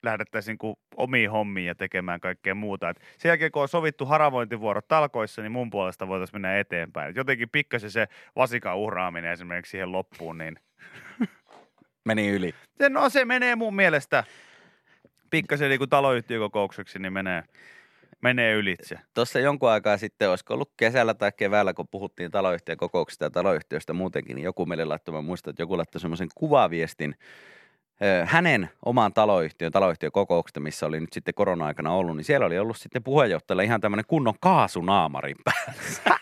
lähdettäisiin 0.07 0.59
niin 0.63 0.77
omiin 0.97 1.31
hommiin 1.31 1.67
ja 1.67 1.75
tekemään 1.75 2.21
kaikkea 2.21 2.55
muuta. 2.55 2.91
Et 2.91 3.01
sen 3.19 3.29
jälkeen, 3.29 3.53
kun 3.53 3.63
on 3.63 3.69
sovittu 3.69 4.07
haravointivuorot 4.07 4.89
talkoissa, 4.89 5.43
niin 5.43 5.53
mun 5.53 5.71
puolesta 5.71 6.09
voitaisiin 6.09 6.35
mennä 6.35 6.59
eteenpäin. 6.59 7.11
Et 7.11 7.17
jotenkin 7.17 7.49
pikkasen 7.51 7.91
se 7.91 8.09
vasikan 8.37 8.77
uhraaminen 8.77 9.33
esimerkiksi 9.33 9.71
siihen 9.71 9.93
loppuun, 9.93 10.39
niin 10.39 10.57
Meni 12.05 12.29
yli. 12.29 12.55
se, 12.79 12.89
no 12.89 13.09
se 13.09 13.25
menee 13.25 13.57
mun 13.57 13.77
mielestä 13.77 14.25
pikkasen 15.31 15.71
niin 15.71 15.89
taloyhtiökokoukseksi, 15.89 16.99
niin 16.99 17.13
menee, 17.13 17.43
menee 18.23 18.55
ylitse. 18.55 18.99
Tuossa 19.15 19.41
jonkun 19.41 19.71
aikaa 19.71 19.97
sitten, 19.97 20.31
olisiko 20.31 20.55
ollut 20.55 20.73
kesällä 20.77 21.15
tai 21.15 21.33
keväällä, 21.37 21.75
kun 21.75 21.89
puhuttiin 21.89 22.31
taloyhtiön 22.31 22.79
kokouksista 22.79 23.25
ja 23.25 23.31
taloyhtiöstä 23.31 23.93
muutenkin, 23.93 24.37
niin 24.37 24.45
joku 24.45 24.67
meille 24.67 24.85
laittoi, 24.85 25.15
mä 25.15 25.23
muistan, 25.23 25.51
että 25.51 25.63
joku 25.63 25.77
laittoi 25.77 26.01
semmoisen 26.01 26.29
kuvaviestin 26.35 27.15
hänen 28.25 28.71
omaan 28.85 29.13
taloyhtiön, 29.13 29.73
taloyhtiön 29.73 30.13
kokouksesta, 30.13 30.61
missä 30.61 30.87
oli 30.87 31.01
nyt 31.01 31.13
sitten 31.13 31.35
korona-aikana 31.35 31.93
ollut, 31.93 32.17
niin 32.17 32.25
siellä 32.25 32.47
oli 32.47 32.59
ollut 32.59 32.77
sitten 32.77 33.03
puheenjohtajalla 33.03 33.63
ihan 33.63 33.81
tämmöinen 33.81 34.05
kunnon 34.09 34.35
kaasunaamarin 34.41 35.37
päässä. 35.45 36.03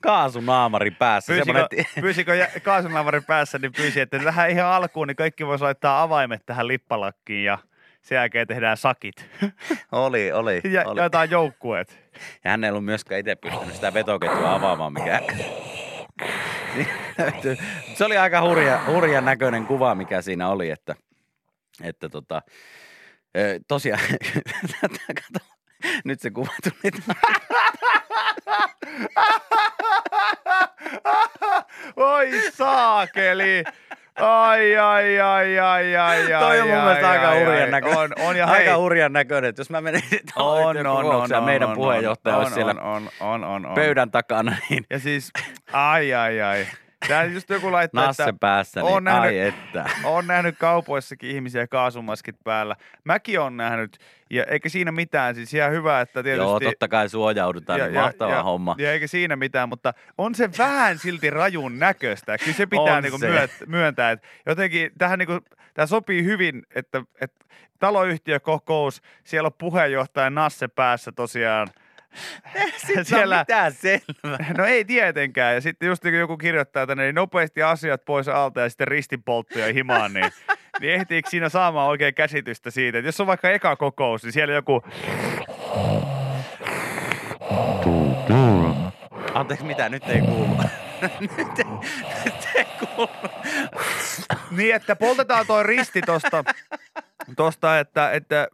kaasunaamarin 0.00 0.96
päässä. 0.96 1.32
Pyysikö, 1.32 1.44
Semmoinen, 1.44 1.86
pyysikö 2.00 2.34
jä- 2.34 2.60
kaasunavarin 2.62 3.24
päässä, 3.24 3.58
niin 3.58 3.72
pyysi, 3.72 4.00
että 4.00 4.18
tähän 4.18 4.50
ihan 4.50 4.66
alkuun, 4.66 5.08
niin 5.08 5.16
kaikki 5.16 5.46
voisi 5.46 5.64
laittaa 5.64 6.02
avaimet 6.02 6.46
tähän 6.46 6.68
lippalakkiin 6.68 7.44
ja 7.44 7.58
sen 8.02 8.16
jälkeen 8.16 8.46
tehdään 8.46 8.76
sakit 8.76 9.26
oli, 9.92 10.32
oli, 10.32 10.60
ja 10.70 10.82
oli. 10.86 11.00
jotain 11.00 11.30
joukkueet. 11.30 11.98
Ja 12.44 12.50
hän 12.50 12.64
ei 12.64 12.70
ollut 12.70 12.84
myöskään 12.84 13.18
itse 13.18 13.34
pystynyt 13.36 13.74
sitä 13.74 13.94
vetoketjua 13.94 14.54
avaamaan, 14.54 14.92
mikä... 14.92 15.20
se 17.96 18.04
oli 18.04 18.16
aika 18.16 18.40
hurja, 18.40 18.80
hurjan 18.86 19.24
näköinen 19.24 19.66
kuva, 19.66 19.94
mikä 19.94 20.22
siinä 20.22 20.48
oli, 20.48 20.70
että 20.70 20.94
että 21.82 22.08
tota, 22.08 22.42
tosiaan, 23.68 24.00
kato, 25.06 25.46
nyt 26.04 26.20
se 26.20 26.30
kuva 26.30 26.52
tuli. 26.62 26.92
Oi 31.96 32.30
saakeli. 32.54 33.64
Ai, 34.20 34.76
ai, 34.76 35.20
ai, 35.20 35.58
ai, 35.58 35.96
ai, 35.96 36.32
ai. 36.32 36.40
Toi 36.40 36.60
on 36.60 36.68
mun 36.68 36.76
ai, 36.76 36.84
mielestä 36.84 37.08
ai, 37.10 37.16
aika 37.18 37.28
ai, 37.28 37.44
hurjan 37.44 37.70
näköinen. 37.70 37.98
On, 37.98 38.10
on 38.28 38.36
ja 38.36 38.46
Aika 38.46 38.70
hei. 38.70 38.78
hurjan 38.78 39.12
näköinen, 39.12 39.48
että 39.48 39.60
jos 39.60 39.70
mä 39.70 39.80
menisin 39.80 40.20
On, 40.36 40.76
on, 40.76 40.86
on, 40.86 41.32
on, 41.32 41.44
meidän 41.44 41.68
on, 41.68 41.74
puheenjohtaja 41.76 42.36
on, 42.36 42.42
olisi 42.42 42.54
siellä 42.54 42.70
on, 42.70 42.80
on, 42.80 43.08
on, 43.20 43.44
on, 43.44 43.66
on. 43.66 43.74
pöydän 43.74 44.10
takana, 44.10 44.56
niin 44.70 44.84
Ja 44.90 44.98
siis, 44.98 45.32
ai, 45.72 46.14
ai, 46.14 46.40
ai. 46.42 46.66
Tää 47.08 47.24
just 47.24 47.50
joku 47.50 47.72
laittaa, 47.72 48.06
nasse 48.06 48.22
että 48.22 48.32
päässä, 48.40 48.80
niin 48.80 48.92
on 48.92 49.08
ai 49.08 49.32
nähnyt- 49.32 49.54
että. 49.54 49.90
on 50.04 50.26
nähnyt 50.26 50.58
kaupoissakin 50.58 51.30
ihmisiä 51.30 51.66
kaasumaskit 51.66 52.36
päällä. 52.44 52.76
Mäkin 53.04 53.40
on 53.40 53.56
nähnyt, 53.56 53.98
ja 54.30 54.44
eikä 54.44 54.68
siinä 54.68 54.92
mitään, 54.92 55.34
siis 55.34 55.54
ihan 55.54 55.72
hyvä, 55.72 56.00
että 56.00 56.22
tietysti... 56.22 56.44
Joo, 56.44 56.60
totta 56.60 56.88
kai 56.88 57.08
suojaudutaan, 57.08 57.80
niin 57.80 57.94
mahtava 57.94 58.32
ja, 58.32 58.42
homma. 58.42 58.74
Ja 58.78 58.92
eikä 58.92 59.06
siinä 59.06 59.36
mitään, 59.36 59.68
mutta 59.68 59.94
on 60.18 60.34
se 60.34 60.50
vähän 60.58 60.98
silti 60.98 61.30
rajun 61.30 61.78
näköistä. 61.78 62.38
Kyllä 62.38 62.52
se 62.52 62.66
pitää 62.66 63.00
niinku 63.00 63.18
se. 63.18 63.48
myöntää, 63.66 64.10
että 64.10 64.26
jotenkin 64.46 64.90
tähän 64.98 65.18
niinku, 65.18 65.40
tämä 65.74 65.86
sopii 65.86 66.24
hyvin, 66.24 66.62
että, 66.74 67.02
että 67.20 67.44
taloyhtiökokous, 67.78 69.02
siellä 69.24 69.46
on 69.46 69.52
puheenjohtaja 69.58 70.30
Nasse 70.30 70.68
päässä 70.68 71.12
tosiaan. 71.12 71.68
Sitten 72.86 73.04
siellä... 73.04 73.38
mitään 73.38 73.72
selvää. 73.72 74.54
No 74.58 74.64
ei 74.64 74.84
tietenkään. 74.84 75.54
Ja 75.54 75.60
sitten 75.60 75.86
just 75.86 76.04
niin 76.04 76.14
joku 76.14 76.36
kirjoittaa 76.36 76.86
tänne, 76.86 77.02
niin 77.02 77.14
nopeasti 77.14 77.62
asiat 77.62 78.04
pois 78.04 78.28
alta 78.28 78.60
ja 78.60 78.68
sitten 78.68 78.88
ristinpolttoja 78.88 79.72
himaan, 79.72 80.12
niin, 80.12 80.32
niin 80.80 80.92
ehtiikö 80.94 81.30
siinä 81.30 81.48
saamaan 81.48 81.88
oikein 81.88 82.14
käsitystä 82.14 82.70
siitä, 82.70 82.98
että 82.98 83.08
jos 83.08 83.20
on 83.20 83.26
vaikka 83.26 83.50
eka 83.50 83.76
kokous, 83.76 84.22
niin 84.22 84.32
siellä 84.32 84.54
joku, 84.54 84.82
Anteeksi, 89.34 89.64
mitä? 89.64 89.88
Nyt 89.88 90.08
ei 90.08 90.20
kuulu. 90.20 90.58
nyt, 91.20 91.58
ei, 91.58 91.64
nyt 92.24 92.48
ei 92.54 92.64
kuulu. 92.64 93.10
niin 94.50 94.74
että 94.74 94.96
poltetaan 94.96 95.46
toi 95.46 95.62
risti 95.62 96.02
tosta, 96.02 96.44
tosta 97.36 97.78
että, 97.78 98.12
että 98.12 98.48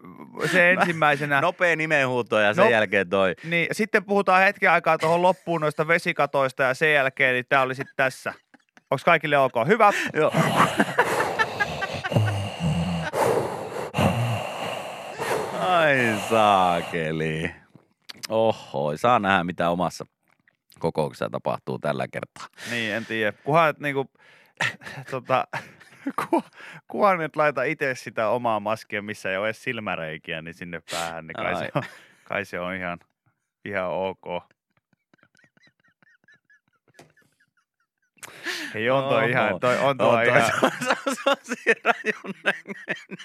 se 0.53 0.71
ensimmäisenä. 0.73 1.41
Nopea 1.41 1.77
nimenhuuto 1.77 2.39
ja 2.41 2.55
sen 2.55 2.65
No. 2.65 2.71
jälkeen 2.71 3.09
toi. 3.09 3.35
Niin, 3.45 3.69
sitten 3.73 4.05
puhutaan 4.05 4.43
hetken 4.43 4.71
aikaa 4.71 4.99
tuohon 4.99 5.23
loppuun 5.23 5.61
noista 5.61 5.89
vesikatoista 5.89 6.63
ja 6.63 6.75
sen 6.75 6.93
jälkeen, 6.95 7.35
niin 7.35 7.45
tämä 7.49 7.63
oli 7.63 7.75
sitten 7.75 7.95
tässä. 7.97 8.35
Onko 8.91 9.03
kaikille 9.05 9.39
ok? 9.39 9.53
Hyvä. 9.67 9.93
Joo. 10.15 10.33
Ai 15.61 15.97
saakeli. 16.31 17.51
Oho, 18.29 18.97
saa 18.97 19.19
nähdä 19.19 19.45
mitä 19.45 19.71
omassa 19.71 20.05
kokouksessa 20.79 21.31
tapahtuu 21.31 21.79
tällä 21.79 22.09
kertaa. 22.09 22.47
Niin, 22.71 22.95
en 22.95 23.07
tiedä. 23.07 23.33
Kunhan 23.45 23.75
niinku, 23.79 24.11
tota, 25.11 25.45
ku, 26.31 26.43
kunhan 26.89 27.19
nyt 27.19 27.37
laita 27.37 27.63
itse 27.63 27.95
sitä 27.95 28.29
omaa 28.29 28.61
maskia, 28.61 29.03
missä 29.03 29.31
ei 29.31 29.37
ole 29.37 29.47
edes 29.47 29.63
silmäreikiä, 29.63 30.43
niin 30.43 30.55
sinne 30.55 30.83
päähän, 30.91 31.27
niin 31.27 31.35
kai, 31.35 31.55
Ai. 31.55 31.65
se 31.65 31.71
on, 31.75 31.83
kai 32.25 32.45
se 32.45 32.61
on 32.61 32.75
ihan, 32.75 32.99
ihan 33.65 33.91
ok. 33.91 34.45
Ei 38.75 38.91
on 38.91 39.05
toi 39.09 39.19
Oho. 39.23 39.29
ihan, 39.31 39.61
toi, 39.61 39.79
on 39.79 39.99
toi 39.99 40.17
On 40.17 40.27
ihan, 40.27 40.47
se 40.47 40.53
on, 40.67 40.71
se 40.85 40.91
on, 40.91 41.15
se 41.17 41.31
on 41.31 41.37
siinä 41.43 41.81
rajun 41.85 42.35
näköinen. 42.45 43.17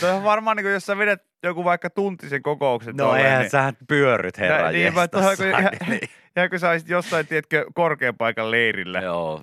toi 0.00 0.10
on 0.10 0.24
varmaan 0.24 0.56
niin 0.56 0.64
kuin, 0.64 0.72
jos 0.72 0.86
sä 0.86 0.98
vedät 0.98 1.22
joku 1.42 1.64
vaikka 1.64 1.90
tuntisen 1.90 2.42
kokouksen 2.42 2.96
No 2.96 3.04
tolleen, 3.04 3.24
eihän 3.26 3.40
niin, 3.40 3.50
sä 3.50 3.72
pyöryt 3.88 4.38
herra 4.38 4.56
Nä- 4.56 4.70
niin, 4.72 4.92
niin, 5.42 5.48
ihan-. 5.48 6.21
Ja 6.36 6.48
kun 6.48 6.58
sä 6.58 6.70
olisit 6.70 6.88
jossain, 6.88 7.26
tiedätkö, 7.26 7.66
korkean 7.74 8.16
paikan 8.16 8.50
leirillä. 8.50 9.00
Joo. 9.00 9.42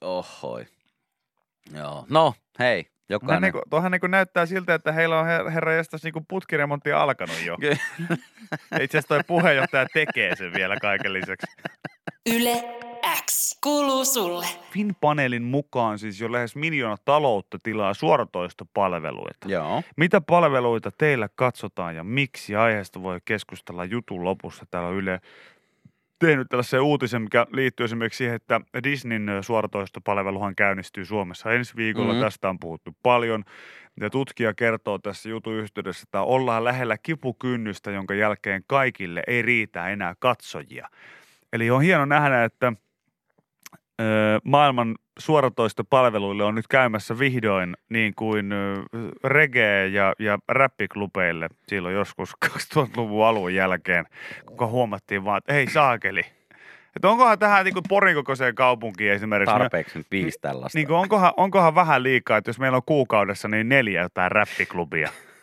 Ohoi. 0.00 0.66
Joo. 1.72 2.06
No, 2.10 2.34
hei. 2.58 2.86
Jokainen. 3.08 3.42
niin 3.42 3.52
kuin, 3.52 3.62
tuohan 3.70 3.92
niin 3.92 4.00
kuin 4.00 4.10
näyttää 4.10 4.46
siltä, 4.46 4.74
että 4.74 4.92
heillä 4.92 5.20
on 5.20 5.26
her- 5.26 5.50
herra 5.50 5.74
jästäs 5.74 6.02
niin 6.04 6.26
putkiremontti 6.28 6.92
alkanut 6.92 7.42
jo. 7.44 7.56
Itse 8.80 8.98
asiassa 8.98 9.08
toi 9.08 9.20
puheenjohtaja 9.26 9.86
tekee 9.94 10.36
sen 10.36 10.52
vielä 10.52 10.76
kaiken 10.76 11.12
lisäksi. 11.12 11.46
Yle 12.26 12.64
X 13.26 13.58
kuuluu 13.62 14.04
sulle. 14.04 14.46
FinPanelin 14.70 15.42
mukaan 15.42 15.98
siis 15.98 16.20
jo 16.20 16.32
lähes 16.32 16.56
miljoona 16.56 16.96
taloutta 17.04 17.58
tilaa 17.62 17.94
suoratoistopalveluita. 17.94 19.48
Joo. 19.48 19.82
Mitä 19.96 20.20
palveluita 20.20 20.90
teillä 20.98 21.28
katsotaan 21.34 21.96
ja 21.96 22.04
miksi? 22.04 22.56
Aiheesta 22.56 23.02
voi 23.02 23.18
keskustella 23.24 23.84
jutun 23.84 24.24
lopussa. 24.24 24.64
Täällä 24.70 24.88
on 24.88 24.94
Yle 24.94 25.20
tehnyt 26.18 26.48
tällaisen 26.48 26.80
uutisen, 26.80 27.22
mikä 27.22 27.46
liittyy 27.52 27.84
esimerkiksi 27.84 28.18
siihen, 28.18 28.36
että 28.36 28.60
Disneyn 28.84 29.28
suoratoistopalveluhan 29.40 30.56
käynnistyy 30.56 31.04
Suomessa 31.04 31.52
ensi 31.52 31.76
viikolla. 31.76 32.06
Mhm. 32.06 32.14
Mm-hmm. 32.14 32.26
Tästä 32.26 32.48
on 32.48 32.60
puhuttu 32.60 32.96
paljon. 33.02 33.44
Ja 34.00 34.10
tutkija 34.10 34.54
kertoo 34.54 34.98
tässä 34.98 35.28
jutun 35.28 35.54
yhteydessä, 35.54 36.02
että 36.02 36.22
ollaan 36.22 36.64
lähellä 36.64 36.98
kipukynnystä, 36.98 37.90
jonka 37.90 38.14
jälkeen 38.14 38.62
kaikille 38.66 39.22
ei 39.26 39.42
riitä 39.42 39.88
enää 39.88 40.14
katsojia. 40.18 40.88
Eli 41.52 41.70
on 41.70 41.82
hieno 41.82 42.04
nähdä, 42.04 42.44
että 42.44 42.72
maailman 44.44 44.94
suoratoistopalveluille 45.18 46.44
on 46.44 46.54
nyt 46.54 46.68
käymässä 46.68 47.18
vihdoin 47.18 47.76
niin 47.88 48.14
kuin 48.14 48.50
reggae- 49.24 49.86
ja, 49.92 50.12
ja 50.18 50.38
räppiklubeille 50.48 51.48
silloin 51.68 51.94
joskus 51.94 52.32
2000-luvun 52.46 53.26
alun 53.26 53.54
jälkeen, 53.54 54.04
kun 54.56 54.68
huomattiin 54.68 55.24
vaan, 55.24 55.38
että 55.38 55.54
ei 55.54 55.70
saakeli. 55.70 56.22
Että 56.96 57.08
onkohan 57.08 57.38
tähän 57.38 57.64
niin 57.64 57.74
kuin 57.74 57.84
Porin 57.88 58.14
kokoiseen 58.14 58.54
kaupunkiin 58.54 59.12
esimerkiksi, 59.12 59.54
Tarpeeksi 59.54 59.98
nyt 59.98 60.06
viisi 60.10 60.38
tällaista. 60.40 60.78
niin 60.78 60.86
kuin 60.86 60.96
onkohan, 60.96 61.32
onkohan 61.36 61.74
vähän 61.74 62.02
liikaa, 62.02 62.38
että 62.38 62.48
jos 62.48 62.58
meillä 62.58 62.76
on 62.76 62.82
kuukaudessa 62.86 63.48
niin 63.48 63.68
neljä 63.68 64.02
jotain 64.02 64.32
räppiklubia. 64.32 65.08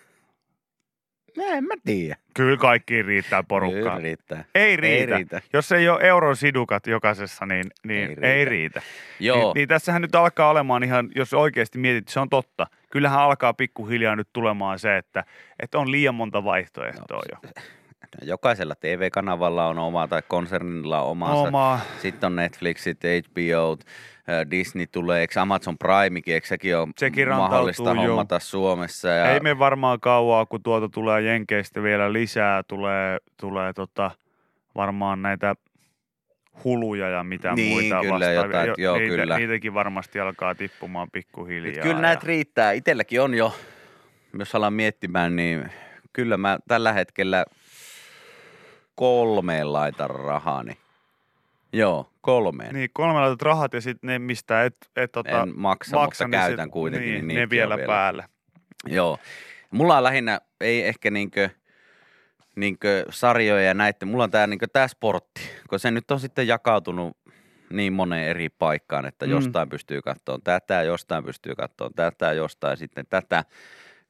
en 1.37 1.63
mä 1.63 1.73
tiedä. 1.85 2.15
Kyllä 2.33 2.57
kaikkiin 2.57 3.05
riittää 3.05 3.43
porukkaa. 3.43 3.81
Kyllä 3.81 3.97
riittää. 3.97 4.43
Ei 4.55 4.75
riitä. 4.75 5.13
Ei 5.13 5.17
riitä. 5.17 5.41
Jos 5.53 5.71
ei 5.71 5.89
ole 5.89 6.01
euron 6.01 6.35
sidukat 6.35 6.87
jokaisessa, 6.87 7.45
niin, 7.45 7.65
niin 7.83 7.99
Ei 8.01 8.07
riitä. 8.07 8.27
ei 8.27 8.45
riitä. 8.45 8.81
Joo. 9.19 9.37
Niin, 9.37 9.51
niin 9.55 9.67
tässähän 9.67 10.01
nyt 10.01 10.15
alkaa 10.15 10.49
olemaan 10.49 10.83
ihan, 10.83 11.09
jos 11.15 11.33
oikeasti 11.33 11.77
mietit, 11.77 12.07
se 12.07 12.19
on 12.19 12.29
totta. 12.29 12.67
Kyllähän 12.89 13.19
alkaa 13.19 13.53
pikkuhiljaa 13.53 14.15
nyt 14.15 14.27
tulemaan 14.33 14.79
se, 14.79 14.97
että, 14.97 15.23
että 15.59 15.79
on 15.79 15.91
liian 15.91 16.15
monta 16.15 16.43
vaihtoehtoa 16.43 17.21
jo. 17.31 17.49
Jokaisella 18.21 18.75
TV-kanavalla 18.75 19.67
on 19.67 19.79
oma 19.79 20.07
tai 20.07 20.21
konsernilla 20.27 21.01
on 21.01 21.11
omansa. 21.11 21.35
Oma. 21.35 21.79
Sitten 22.01 22.27
on 22.27 22.35
Netflixit, 22.35 22.99
HBO, 23.27 23.77
Disney 24.51 24.87
tulee, 24.87 25.21
eikö 25.21 25.41
Amazon 25.41 25.77
Primekin, 25.77 26.33
eikö 26.33 26.47
sekin 26.47 26.77
ole 26.77 26.87
Sekin 26.97 27.27
mahdollista 27.29 27.93
hommata 27.93 28.39
Suomessa? 28.39 29.07
Ja 29.07 29.31
Ei 29.31 29.39
me 29.39 29.59
varmaan 29.59 29.99
kauaa, 29.99 30.45
kun 30.45 30.63
tuota 30.63 30.89
tulee 30.89 31.21
Jenkeistä 31.21 31.83
vielä 31.83 32.13
lisää, 32.13 32.63
tulee, 32.67 33.17
tulee 33.39 33.73
tota, 33.73 34.11
varmaan 34.75 35.21
näitä 35.21 35.55
huluja 36.63 37.09
ja 37.09 37.23
mitä 37.23 37.53
Niin, 37.55 37.73
muita 37.73 37.99
kyllä, 38.01 38.13
vastaavia. 38.13 38.41
jotain, 38.43 38.67
Jo- 38.67 38.75
joo, 38.77 38.97
niitä, 38.97 39.15
kyllä. 39.15 39.37
Niitäkin 39.37 39.73
varmasti 39.73 40.19
alkaa 40.19 40.55
tippumaan 40.55 41.07
pikkuhiljaa. 41.11 41.71
Nyt 41.73 41.81
kyllä 41.83 41.95
ja- 41.95 42.01
näitä 42.01 42.27
riittää. 42.27 42.71
Itelläkin 42.71 43.21
on 43.21 43.33
jo, 43.33 43.55
jos 44.39 44.55
alan 44.55 44.73
miettimään, 44.73 45.35
niin 45.35 45.69
kyllä 46.13 46.37
mä 46.37 46.57
tällä 46.67 46.93
hetkellä 46.93 47.45
kolmeen 49.01 49.73
laitan 49.73 50.09
rahani. 50.09 50.77
Joo, 51.73 52.09
kolmeen. 52.21 52.75
Niin, 52.75 52.89
kolme 52.93 53.19
laitat 53.19 53.41
rahat 53.41 53.73
ja 53.73 53.81
sitten 53.81 54.07
ne, 54.07 54.19
mistä 54.19 54.63
et, 54.63 54.75
et 54.95 55.11
tota, 55.11 55.41
en 55.41 55.53
maksa, 55.59 55.95
maksa, 55.95 56.23
mutta 56.23 56.37
niin 56.37 56.47
käytän 56.47 56.65
sit- 56.67 56.73
kuitenkin. 56.73 57.11
Niin, 57.13 57.27
niin 57.27 57.39
ne 57.39 57.49
vielä, 57.49 57.73
on 57.75 57.81
päälle. 57.87 58.25
Joo. 58.87 59.19
Mulla 59.71 59.97
on 59.97 60.03
lähinnä, 60.03 60.39
ei 60.61 60.87
ehkä 60.87 61.11
niinkö, 61.11 61.49
niinkö 62.55 63.05
sarjoja 63.09 63.61
ja 63.63 63.73
näitä. 63.73 64.05
Mulla 64.05 64.23
on 64.23 64.31
tää, 64.31 64.47
niinkö 64.47 64.67
tää 64.73 64.87
sportti, 64.87 65.41
kun 65.69 65.79
se 65.79 65.91
nyt 65.91 66.11
on 66.11 66.19
sitten 66.19 66.47
jakautunut 66.47 67.17
niin 67.69 67.93
moneen 67.93 68.27
eri 68.29 68.49
paikkaan, 68.49 69.05
että 69.05 69.25
Mm. 69.25 69.31
jostain 69.31 69.69
pystyy 69.69 70.01
katsomaan 70.01 70.41
tätä, 70.41 70.83
jostain 70.83 71.23
pystyy 71.23 71.55
katsomaan 71.55 71.93
tätä, 71.93 72.33
jostain 72.33 72.77
sitten 72.77 73.05
tätä. 73.09 73.43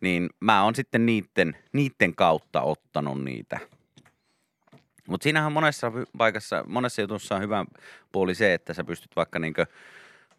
Niin 0.02 0.30
mä 0.40 0.64
oon 0.64 0.76
sitten 0.76 1.06
niitten, 1.06 1.58
niitten 1.74 2.16
kautta 2.16 2.62
ottanut 2.62 3.24
niitä. 3.24 3.60
Mutta 5.12 5.24
siinähän 5.24 5.48
on 5.48 5.54
monessa 5.54 5.92
paikassa, 6.18 6.64
monessa 6.68 7.02
jutussa 7.02 7.36
on 7.36 7.42
hyvä 7.42 7.66
puoli 8.12 8.36
se, 8.36 8.54
että 8.54 8.74
sä 8.74 8.84
pystyt 8.84 9.16
vaikka 9.16 9.40
niinkö 9.40 9.66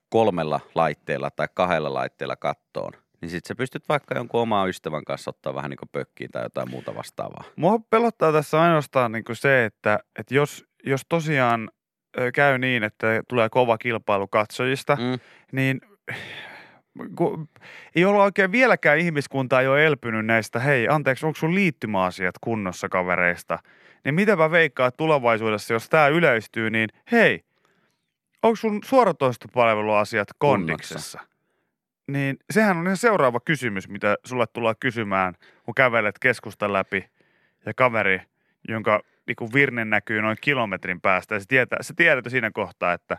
kolmella 0.08 0.60
laitteella 0.74 1.30
tai 1.30 1.48
kahdella 1.54 1.94
laitteella 1.94 2.36
kattoon. 2.36 2.92
Niin 3.20 3.30
sit 3.30 3.44
sä 3.44 3.54
pystyt 3.54 3.88
vaikka 3.88 4.14
jonkun 4.14 4.40
oman 4.40 4.68
ystävän 4.68 5.04
kanssa 5.04 5.30
ottaa 5.30 5.54
vähän 5.54 5.70
niin 5.70 5.78
kuin 5.78 5.88
pökkiin 5.92 6.30
tai 6.30 6.42
jotain 6.42 6.70
muuta 6.70 6.94
vastaavaa. 6.94 7.44
Mua 7.56 7.78
pelottaa 7.90 8.32
tässä 8.32 8.62
ainoastaan 8.62 9.12
niin 9.12 9.24
se, 9.32 9.64
että, 9.64 9.98
että 10.18 10.34
jos, 10.34 10.64
jos 10.84 11.02
tosiaan 11.08 11.70
käy 12.34 12.58
niin, 12.58 12.82
että 12.82 13.06
tulee 13.28 13.48
kova 13.48 13.78
kilpailu 13.78 14.28
katsojista, 14.28 14.96
Mm. 14.96 15.18
niin 15.52 15.80
kun 17.16 17.48
ei 17.94 18.04
olla 18.04 18.22
oikein 18.22 18.52
vieläkään 18.52 18.98
ihmiskunta 18.98 19.60
ei 19.60 19.68
ole 19.68 19.86
elpynyt 19.86 20.26
näistä, 20.26 20.58
hei 20.58 20.88
anteeksi, 20.88 21.26
onko 21.26 21.38
sun 21.38 21.54
liittymäasiat 21.54 22.34
kunnossa 22.40 22.88
kavereista? 22.88 23.58
Niin 24.04 24.14
mitäpä 24.14 24.50
veikkaa 24.50 24.86
että 24.86 24.96
tulevaisuudessa, 24.96 25.74
jos 25.74 25.88
tämä 25.88 26.08
yleistyy, 26.08 26.70
niin 26.70 26.88
hei, 27.12 27.44
onko 28.42 28.56
sun 28.56 28.80
suoratoistopalveluasiat 28.84 30.28
kondiksessa? 30.38 31.20
Niin 32.06 32.36
sehän 32.50 32.76
on 32.76 32.84
ihan 32.84 32.96
seuraava 32.96 33.40
kysymys, 33.40 33.88
mitä 33.88 34.16
sulle 34.24 34.46
tullaan 34.46 34.74
kysymään, 34.80 35.34
kun 35.64 35.74
kävelet 35.74 36.18
keskustan 36.18 36.72
läpi 36.72 37.10
ja 37.66 37.74
kaveri, 37.74 38.20
jonka 38.68 39.00
niin 39.26 39.52
virne 39.54 39.84
näkyy 39.84 40.22
noin 40.22 40.36
kilometrin 40.40 41.00
päästä. 41.00 41.34
Ja 41.34 41.40
se, 41.40 41.46
tietää, 41.48 41.78
se 41.82 41.94
tiedät 41.94 42.24
jo 42.24 42.30
siinä 42.30 42.50
kohtaa, 42.50 42.92
että 42.92 43.16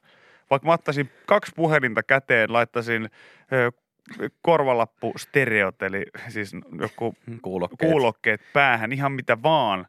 vaikka 0.54 0.68
mä 0.68 0.74
ottaisin 0.74 1.10
kaksi 1.26 1.52
puhelinta 1.56 2.04
käteen, 2.04 2.54
laittaisin 2.54 3.10
ö, 3.54 3.72
korvalappu 4.42 5.14
stereot, 5.18 5.82
eli 5.82 6.06
siis 6.30 6.52
joku 6.82 7.16
Kuulokkeet. 7.42 7.92
kuulokkeet 7.92 8.42
päähän, 8.54 8.92
ihan 8.94 9.12
mitä 9.12 9.44
vaan, 9.44 9.88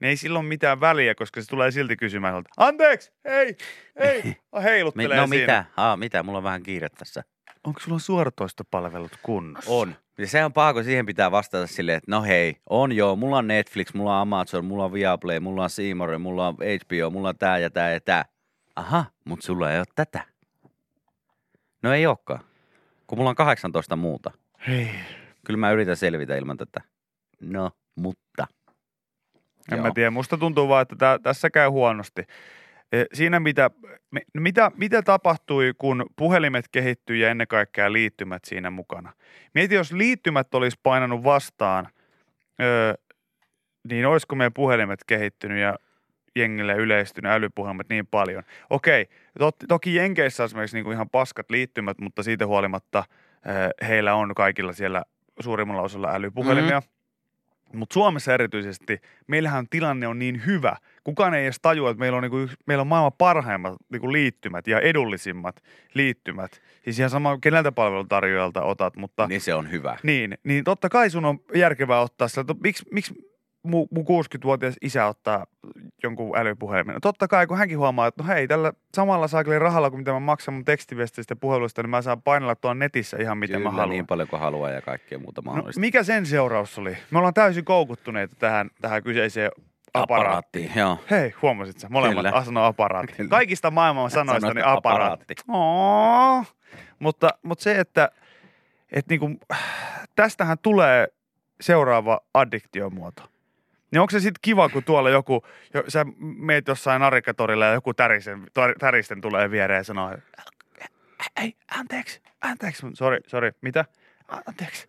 niin 0.00 0.08
ei 0.08 0.16
sillä 0.16 0.38
ole 0.38 0.48
mitään 0.48 0.80
väliä, 0.80 1.14
koska 1.14 1.40
se 1.40 1.48
tulee 1.48 1.70
silti 1.70 1.96
kysymään, 1.96 2.38
että 2.38 2.50
anteeksi, 2.56 3.12
hei, 3.24 3.56
hei, 3.98 4.22
heiluttelee 4.62 5.16
no 5.16 5.26
siinä. 5.26 5.40
mitä? 5.42 5.64
Aa, 5.76 5.96
mitä? 5.96 6.22
Mulla 6.22 6.38
on 6.38 6.44
vähän 6.44 6.62
kiire 6.62 6.88
tässä. 6.88 7.24
Onko 7.64 7.80
sulla 7.80 7.98
suoratoistopalvelut 7.98 9.18
kunnossa? 9.22 9.70
On. 9.70 9.94
Ja 10.18 10.26
se 10.26 10.44
on 10.44 10.52
paha, 10.52 10.72
kun 10.72 10.84
siihen 10.84 11.06
pitää 11.06 11.30
vastata 11.30 11.66
silleen, 11.66 11.96
että 11.98 12.10
no 12.10 12.22
hei, 12.22 12.56
on 12.70 12.92
joo, 12.92 13.16
mulla 13.16 13.38
on 13.38 13.46
Netflix, 13.46 13.94
mulla 13.94 14.14
on 14.16 14.20
Amazon, 14.22 14.64
mulla 14.64 14.84
on 14.84 14.92
Viaplay, 14.92 15.40
mulla 15.40 15.62
on 15.62 15.70
Seymour, 15.70 16.18
mulla 16.18 16.48
on 16.48 16.54
HBO, 16.54 17.10
mulla 17.10 17.28
on 17.28 17.38
tää 17.38 17.58
ja 17.58 17.70
tää 17.70 17.92
ja 17.92 18.00
tää. 18.00 18.24
Aha, 18.76 19.04
mut 19.24 19.42
sulla 19.42 19.72
ei 19.72 19.78
ole 19.78 19.86
tätä. 19.94 20.24
No 21.82 21.92
ei 21.92 22.06
olekaan, 22.06 22.40
kun 23.06 23.18
mulla 23.18 23.30
on 23.30 23.36
18 23.36 23.96
muuta. 23.96 24.30
Hei, 24.66 24.90
Kyllä 25.46 25.58
mä 25.58 25.70
yritän 25.70 25.96
selvitä 25.96 26.36
ilman 26.36 26.56
tätä. 26.56 26.80
No, 27.40 27.70
mutta. 27.96 28.46
en 29.72 29.76
Joo. 29.76 29.86
mä 29.86 29.92
tiedä. 29.94 30.10
Musta 30.10 30.38
tuntuu 30.38 30.68
vaan, 30.68 30.82
että 30.82 30.96
tää, 30.96 31.18
tässä 31.18 31.50
käy 31.50 31.68
huonosti. 31.68 32.22
E, 32.92 33.04
Siinä 33.12 33.40
mitä, 33.40 33.70
mitä, 34.34 34.70
mitä 34.76 35.02
tapahtui, 35.02 35.72
kun 35.78 36.06
puhelimet 36.16 36.64
kehittyi 36.72 37.20
ja 37.20 37.30
ennen 37.30 37.48
kaikkea 37.48 37.92
liittymät 37.92 38.44
siinä 38.44 38.70
mukana. 38.70 39.12
Mieti, 39.54 39.74
jos 39.74 39.92
liittymät 39.92 40.54
olisi 40.54 40.80
painanut 40.82 41.24
vastaan, 41.24 41.88
öö, 42.62 42.94
niin 43.90 44.06
olisiko 44.06 44.36
meidän 44.36 44.52
puhelimet 44.52 45.00
kehittynyt 45.06 45.58
ja 45.58 45.78
jengille 46.36 46.74
yleistynyt 46.74 47.32
älypuhelimet 47.32 47.88
niin 47.88 48.06
paljon. 48.06 48.42
Okei, 48.70 49.08
tot, 49.38 49.56
toki 49.68 49.94
Jenkeissä 49.94 50.42
on 50.42 50.44
esimerkiksi 50.44 50.76
niin 50.76 50.84
kuin 50.84 50.94
ihan 50.94 51.10
paskat 51.10 51.50
liittymät, 51.50 51.98
mutta 51.98 52.22
siitä 52.22 52.46
huolimatta 52.46 53.04
öö, 53.46 53.86
heillä 53.88 54.14
on 54.14 54.34
kaikilla 54.34 54.72
siellä 54.72 55.02
suurimmalla 55.40 55.82
osalla 55.82 56.14
älypuhelimia. 56.14 56.80
Mm-hmm. 56.80 56.94
Mutta 57.78 57.94
Suomessa 57.94 58.34
erityisesti 58.34 58.98
meillähän 59.26 59.66
tilanne 59.70 60.06
on 60.06 60.18
niin 60.18 60.46
hyvä. 60.46 60.76
Kukaan 61.04 61.34
ei 61.34 61.44
edes 61.44 61.58
tajua, 61.62 61.90
että 61.90 61.98
meillä 62.00 62.16
on, 62.16 62.22
niinku, 62.22 62.48
meillä 62.66 62.80
on 62.82 62.86
maailman 62.86 63.12
parhaimmat 63.18 63.74
niinku 63.92 64.12
liittymät 64.12 64.66
ja 64.66 64.80
edullisimmat 64.80 65.62
liittymät. 65.94 66.62
Siis 66.84 66.98
ihan 66.98 67.10
sama 67.10 67.38
keneltä 67.38 67.72
palveluntarjoajalta 67.72 68.62
otat, 68.62 68.96
mutta 68.96 69.26
Niin 69.26 69.40
se 69.40 69.54
on 69.54 69.70
hyvä. 69.70 69.96
niin, 70.02 70.38
niin 70.44 70.64
totta 70.64 70.88
kai 70.88 71.10
sun 71.10 71.24
on 71.24 71.38
järkevää 71.54 72.00
ottaa 72.00 72.28
sillä, 72.28 72.40
että 72.40 72.54
miksi, 72.62 72.84
miksi 72.92 73.14
mun, 73.64 73.88
mun 73.90 74.04
60-vuotias 74.04 74.74
isä 74.82 75.06
ottaa 75.06 75.46
jonkun 76.02 76.38
älypuhelimen. 76.38 76.94
No 76.94 77.00
totta 77.00 77.28
kai, 77.28 77.46
kun 77.46 77.58
hänkin 77.58 77.78
huomaa, 77.78 78.06
että 78.06 78.22
no 78.22 78.28
hei, 78.28 78.48
tällä 78.48 78.72
samalla 78.94 79.28
saakeli 79.28 79.58
rahalla, 79.58 79.90
kuin 79.90 80.00
mitä 80.00 80.12
mä 80.12 80.20
maksan 80.20 80.54
mun 80.54 80.64
tekstiviesteistä 80.64 81.32
ja 81.32 81.36
puheluista, 81.36 81.82
niin 81.82 81.90
mä 81.90 82.02
saan 82.02 82.22
painella 82.22 82.54
tuon 82.54 82.78
netissä 82.78 83.16
ihan 83.20 83.38
miten 83.38 83.56
Kyllä, 83.56 83.70
mä 83.70 83.76
haluan. 83.76 83.90
niin 83.90 84.06
paljon 84.06 84.28
kuin 84.28 84.40
haluaa 84.40 84.70
ja 84.70 84.82
kaikkea 84.82 85.18
muuta 85.18 85.42
No, 85.44 85.50
mahdollista. 85.52 85.80
mikä 85.80 86.02
sen 86.02 86.26
seuraus 86.26 86.78
oli? 86.78 86.96
Me 87.10 87.18
ollaan 87.18 87.34
täysin 87.34 87.64
koukuttuneita 87.64 88.36
tähän, 88.38 88.70
tähän 88.80 89.02
kyseiseen 89.02 89.50
aparaattiin. 89.94 90.70
Joo. 90.76 90.98
Hei, 91.10 91.34
huomasit 91.42 91.78
sä? 91.78 91.88
Molemmat 91.90 92.24
Kyllä. 92.24 92.36
asano 92.36 92.64
aparaatti. 92.64 93.12
Kyllä. 93.12 93.28
Kaikista 93.30 93.70
maailman 93.70 94.10
sanoista 94.10 94.40
Sanoit 94.40 94.54
niin 94.54 94.66
aparaatti. 94.66 95.34
Oo. 95.48 96.44
Mutta, 96.98 97.30
mutta 97.42 97.62
se, 97.62 97.78
että, 97.80 98.10
että 98.92 99.12
niinku, 99.12 99.30
tästähän 100.16 100.58
tulee 100.62 101.08
seuraava 101.60 102.20
addiktiomuoto. 102.34 103.22
Niin 103.90 104.00
onko 104.00 104.10
se 104.10 104.20
sitten 104.20 104.38
kiva, 104.42 104.68
kun 104.68 104.84
tuolla 104.84 105.10
joku, 105.10 105.46
jo, 105.74 105.84
sä 105.88 106.06
meet 106.18 106.68
jossain 106.68 107.00
narikatorilla 107.00 107.66
ja 107.66 107.72
joku 107.72 107.94
tärisen, 107.94 108.46
täristen 108.78 109.20
tulee 109.20 109.50
viereen 109.50 109.78
ja 109.78 109.84
sanoo, 109.84 110.16
ei, 111.36 111.56
anteeksi, 111.78 112.22
anteeksi, 112.40 112.86
sori, 112.94 113.18
sori, 113.26 113.50
mitä? 113.60 113.84
Anteeksi, 114.46 114.88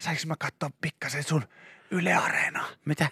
saanko 0.00 0.22
mä 0.26 0.34
katsoa 0.38 0.70
pikkasen 0.80 1.22
sun 1.22 1.44
Yle 1.90 2.14
Areenaa? 2.14 2.66
Mitä? 2.84 3.08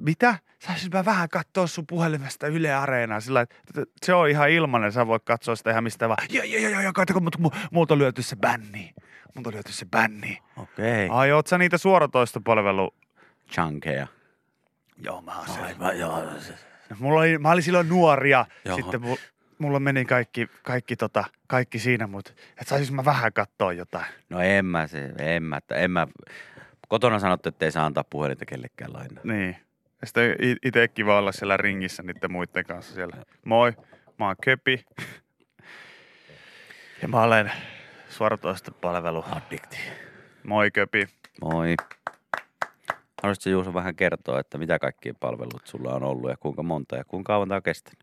Mitä? 0.00 0.38
Saisin 0.58 0.90
mä 0.92 1.04
vähän 1.04 1.28
katsoa 1.28 1.66
sun 1.66 1.86
puhelimesta 1.86 2.46
Yle 2.46 2.74
Areenaa 2.74 3.20
sillä 3.20 3.40
että 3.40 3.84
se 4.02 4.14
on 4.14 4.28
ihan 4.28 4.50
ilmanen, 4.50 4.92
sä 4.92 5.06
voit 5.06 5.24
katsoa 5.24 5.56
sitä 5.56 5.70
ihan 5.70 5.84
mistä 5.84 6.08
vaan. 6.08 6.26
Joo, 6.30 6.44
joo, 6.44 6.70
joo, 6.70 6.80
joo, 6.80 6.92
katsoko, 6.92 7.20
mutta 7.20 7.38
mu, 7.38 7.50
multa 7.70 7.94
on 7.94 7.98
lyöty 7.98 8.22
se 8.22 8.36
bänni. 8.36 8.94
Multa 9.34 9.48
on 9.48 9.54
lyöty 9.54 9.72
se 9.72 9.86
bänni. 9.86 10.38
Okei. 10.56 11.08
Ai, 11.10 11.32
oot 11.32 11.46
sä 11.46 11.58
niitä 11.58 11.78
suoratoistopalvelu? 11.78 12.94
Chunkeja. 13.50 14.06
Joo, 15.02 15.22
mä 15.22 15.38
oon. 15.38 15.60
Aivan, 15.60 15.98
joo. 15.98 16.22
Mulla 16.98 17.20
oli, 17.20 17.38
mä 17.38 17.50
olin 17.50 17.62
silloin 17.62 17.88
nuoria. 17.88 18.46
Joo. 18.64 18.76
Sitten 18.76 19.00
mu, 19.00 19.16
mulla 19.58 19.80
meni 19.80 20.04
kaikki, 20.04 20.48
kaikki, 20.62 20.96
tota, 20.96 21.24
kaikki 21.46 21.78
siinä, 21.78 22.06
mutta 22.06 22.32
et 22.60 22.68
saisis 22.68 22.92
mä 22.92 23.04
vähän 23.04 23.32
katsoa 23.32 23.72
jotain. 23.72 24.06
No 24.28 24.40
en 24.40 24.64
mä 24.64 24.86
se, 24.86 25.12
en 25.18 25.42
mä, 25.42 25.56
että 25.56 25.74
en 25.74 25.90
mä. 25.90 26.06
Kotona 26.88 27.18
sanottu, 27.18 27.48
että 27.48 27.64
ei 27.64 27.72
saa 27.72 27.86
antaa 27.86 28.04
puhelinta 28.04 28.46
kellekään 28.46 28.92
lainaa. 28.92 29.24
Niin. 29.24 29.56
Ja 30.00 30.06
sitten 30.06 30.36
itse 30.62 30.88
kiva 30.88 31.18
olla 31.18 31.32
siellä 31.32 31.56
ringissä 31.56 32.02
niiden 32.02 32.32
muiden 32.32 32.64
kanssa 32.64 32.94
siellä. 32.94 33.16
Moi, 33.44 33.72
mä 34.18 34.26
oon 34.26 34.36
Köpi. 34.44 34.84
Ja 37.02 37.08
mä 37.08 37.22
olen 37.22 37.52
suoratoistopalvelu. 38.08 39.24
Addikti. 39.30 39.78
Moi 40.44 40.70
Köpi. 40.70 41.08
Moi. 41.40 41.74
Haluaisitko 43.22 43.50
Juuso 43.50 43.74
vähän 43.74 43.96
kertoa, 43.96 44.40
että 44.40 44.58
mitä 44.58 44.78
kaikkia 44.78 45.14
palvelut 45.20 45.62
sulla 45.66 45.94
on 45.94 46.02
ollut 46.02 46.30
ja 46.30 46.36
kuinka 46.36 46.62
monta 46.62 46.96
ja 46.96 47.04
kuinka 47.04 47.32
kauan 47.32 47.48
tämä 47.48 47.56
on 47.56 47.62
kestänyt? 47.62 47.98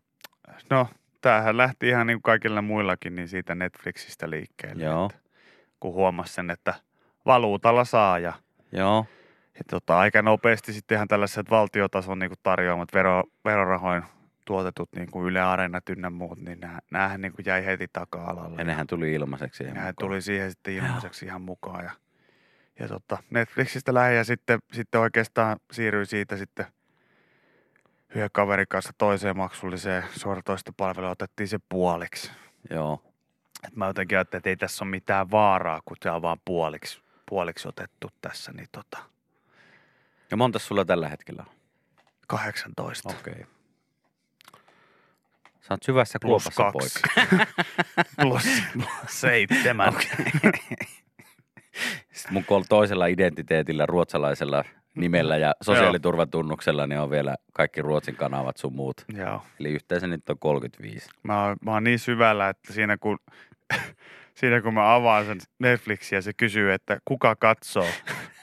No, 0.70 0.88
tämähän 1.20 1.56
lähti 1.56 1.88
ihan 1.88 2.06
niin 2.06 2.16
kuin 2.16 2.22
kaikilla 2.22 2.62
muillakin, 2.62 3.14
niin 3.14 3.28
siitä 3.28 3.54
Netflixistä 3.54 4.30
liikkeelle. 4.30 4.84
Joo. 4.84 5.06
Että 5.06 5.18
kun 5.80 5.94
huomasi 5.94 6.32
sen, 6.34 6.50
että 6.50 6.74
valuutalla 7.26 7.84
saa 7.84 8.18
ja, 8.18 8.32
Joo. 8.72 9.06
ja 9.54 9.60
tota, 9.70 9.98
aika 9.98 10.22
nopeasti 10.22 10.72
sitten 10.72 10.96
ihan 10.96 11.08
tällaiset 11.08 11.50
valtiotason 11.50 12.18
niin 12.18 12.30
kuin 12.30 12.38
tarjoamat 12.42 12.88
vero, 12.94 13.22
verorahoin 13.44 14.02
tuotetut 14.44 14.88
niin 14.96 15.10
kuin 15.10 15.26
Yle 15.26 15.40
Areenat 15.40 15.88
ynnä 15.88 16.10
muut, 16.10 16.38
niin 16.40 16.60
nämä, 16.60 16.78
näähän 16.90 17.20
niin 17.20 17.32
kuin 17.32 17.46
jäi 17.46 17.64
heti 17.64 17.88
taka-alalle. 17.92 18.58
Ja 18.58 18.64
nehän 18.64 18.86
tuli 18.86 19.12
ilmaiseksi. 19.12 19.58
siihen 19.58 19.74
Nehän 19.74 19.88
mukaan. 19.88 20.08
tuli 20.08 20.22
siihen 20.22 20.50
sitten 20.50 20.74
ilmaiseksi 20.74 21.26
ihan 21.26 21.42
mukaan. 21.42 21.84
Ja, 21.84 21.90
ja 22.78 22.88
tota, 22.88 23.22
Netflixistä 23.30 23.94
lähdin 23.94 24.16
ja 24.16 24.24
sitten, 24.24 24.58
sitten 24.72 25.00
oikeastaan 25.00 25.56
siirryin 25.72 26.06
siitä 26.06 26.36
sitten 26.36 26.66
yhden 28.14 28.30
kaverin 28.32 28.66
kanssa 28.68 28.92
toiseen 28.98 29.36
maksulliseen 29.36 30.04
suoratoistopalveluun. 30.16 31.12
Otettiin 31.12 31.48
se 31.48 31.58
puoliksi. 31.68 32.30
Joo. 32.70 33.02
Et 33.66 33.76
mä 33.76 33.86
jotenkin 33.86 34.18
ajattelin, 34.18 34.40
että 34.40 34.50
ei 34.50 34.56
tässä 34.56 34.84
ole 34.84 34.90
mitään 34.90 35.30
vaaraa, 35.30 35.80
kun 35.84 35.96
se 36.02 36.10
on 36.10 36.22
vaan 36.22 36.38
puoliksi, 36.44 37.00
puoliksi 37.28 37.68
otettu 37.68 38.10
tässä. 38.20 38.52
Niin 38.52 38.68
tota, 38.72 38.98
Ja 40.30 40.36
monta 40.36 40.58
sulla 40.58 40.84
tällä 40.84 41.08
hetkellä 41.08 41.44
on? 41.48 41.54
18 42.28 43.08
Okei. 43.08 43.32
Okay. 43.32 43.44
Sä 45.60 45.74
oot 45.74 45.82
syvässä 45.82 46.18
plus 46.20 46.44
kuopassa 46.44 46.72
kaksi. 46.72 47.00
poika. 47.00 47.46
plus 48.22 48.44
seitsemän. 49.08 49.92
Sitten 49.92 50.52
mun 52.30 52.44
kol- 52.44 52.62
toisella 52.68 53.06
identiteetillä, 53.06 53.86
ruotsalaisella 53.86 54.64
nimellä 54.94 55.36
ja 55.36 55.54
sosiaaliturvatunnuksella, 55.62 56.86
niin 56.86 57.00
on 57.00 57.10
vielä 57.10 57.36
kaikki 57.52 57.82
Ruotsin 57.82 58.16
kanavat 58.16 58.56
sun 58.56 58.74
muut. 58.74 59.04
Joo. 59.16 59.42
Eli 59.60 59.70
yhteensä 59.70 60.06
nyt 60.06 60.30
on 60.30 60.38
35. 60.38 61.08
Mä 61.22 61.44
oon, 61.44 61.56
mä 61.64 61.72
oon 61.72 61.84
niin 61.84 61.98
syvällä, 61.98 62.48
että 62.48 62.72
siinä 62.72 62.96
kun, 62.96 63.18
siinä 64.38 64.60
kun 64.60 64.74
mä 64.74 64.94
avaan 64.94 65.26
sen 65.26 65.38
Netflixiä, 65.58 66.20
se 66.20 66.32
kysyy, 66.32 66.72
että 66.72 66.98
kuka 67.04 67.36
katsoo. 67.36 67.88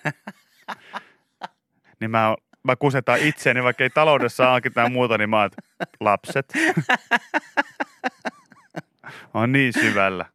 niin 2.00 2.12
mä, 2.12 2.28
oon- 2.30 2.38
mä 2.64 2.76
kusetan 2.76 3.20
itseäni, 3.20 3.64
vaikka 3.64 3.84
ei 3.84 3.90
taloudessa 3.90 4.52
onkin 4.52 4.74
tai 4.74 4.90
muuta, 4.90 5.18
niin 5.18 5.30
mä 5.30 5.42
oon, 5.42 5.50
lapset. 6.00 6.54
on 9.34 9.52
niin 9.52 9.74
syvällä. 9.74 10.26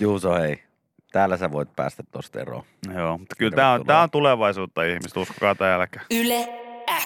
Juuso, 0.00 0.34
hei. 0.40 0.62
Täällä 1.12 1.36
sä 1.36 1.52
voit 1.52 1.76
päästä 1.76 2.02
tosta 2.12 2.40
eroon. 2.40 2.64
Joo, 2.94 3.18
mutta 3.18 3.34
kyllä 3.38 3.56
tää 3.56 3.72
on, 3.72 3.86
tää 3.86 4.02
on 4.02 4.10
tulevaisuutta 4.10 4.84
ihmistä, 4.84 5.20
uskokaa 5.20 5.54
tai 5.54 5.72
älkää. 5.72 6.02
Yle 6.10 6.48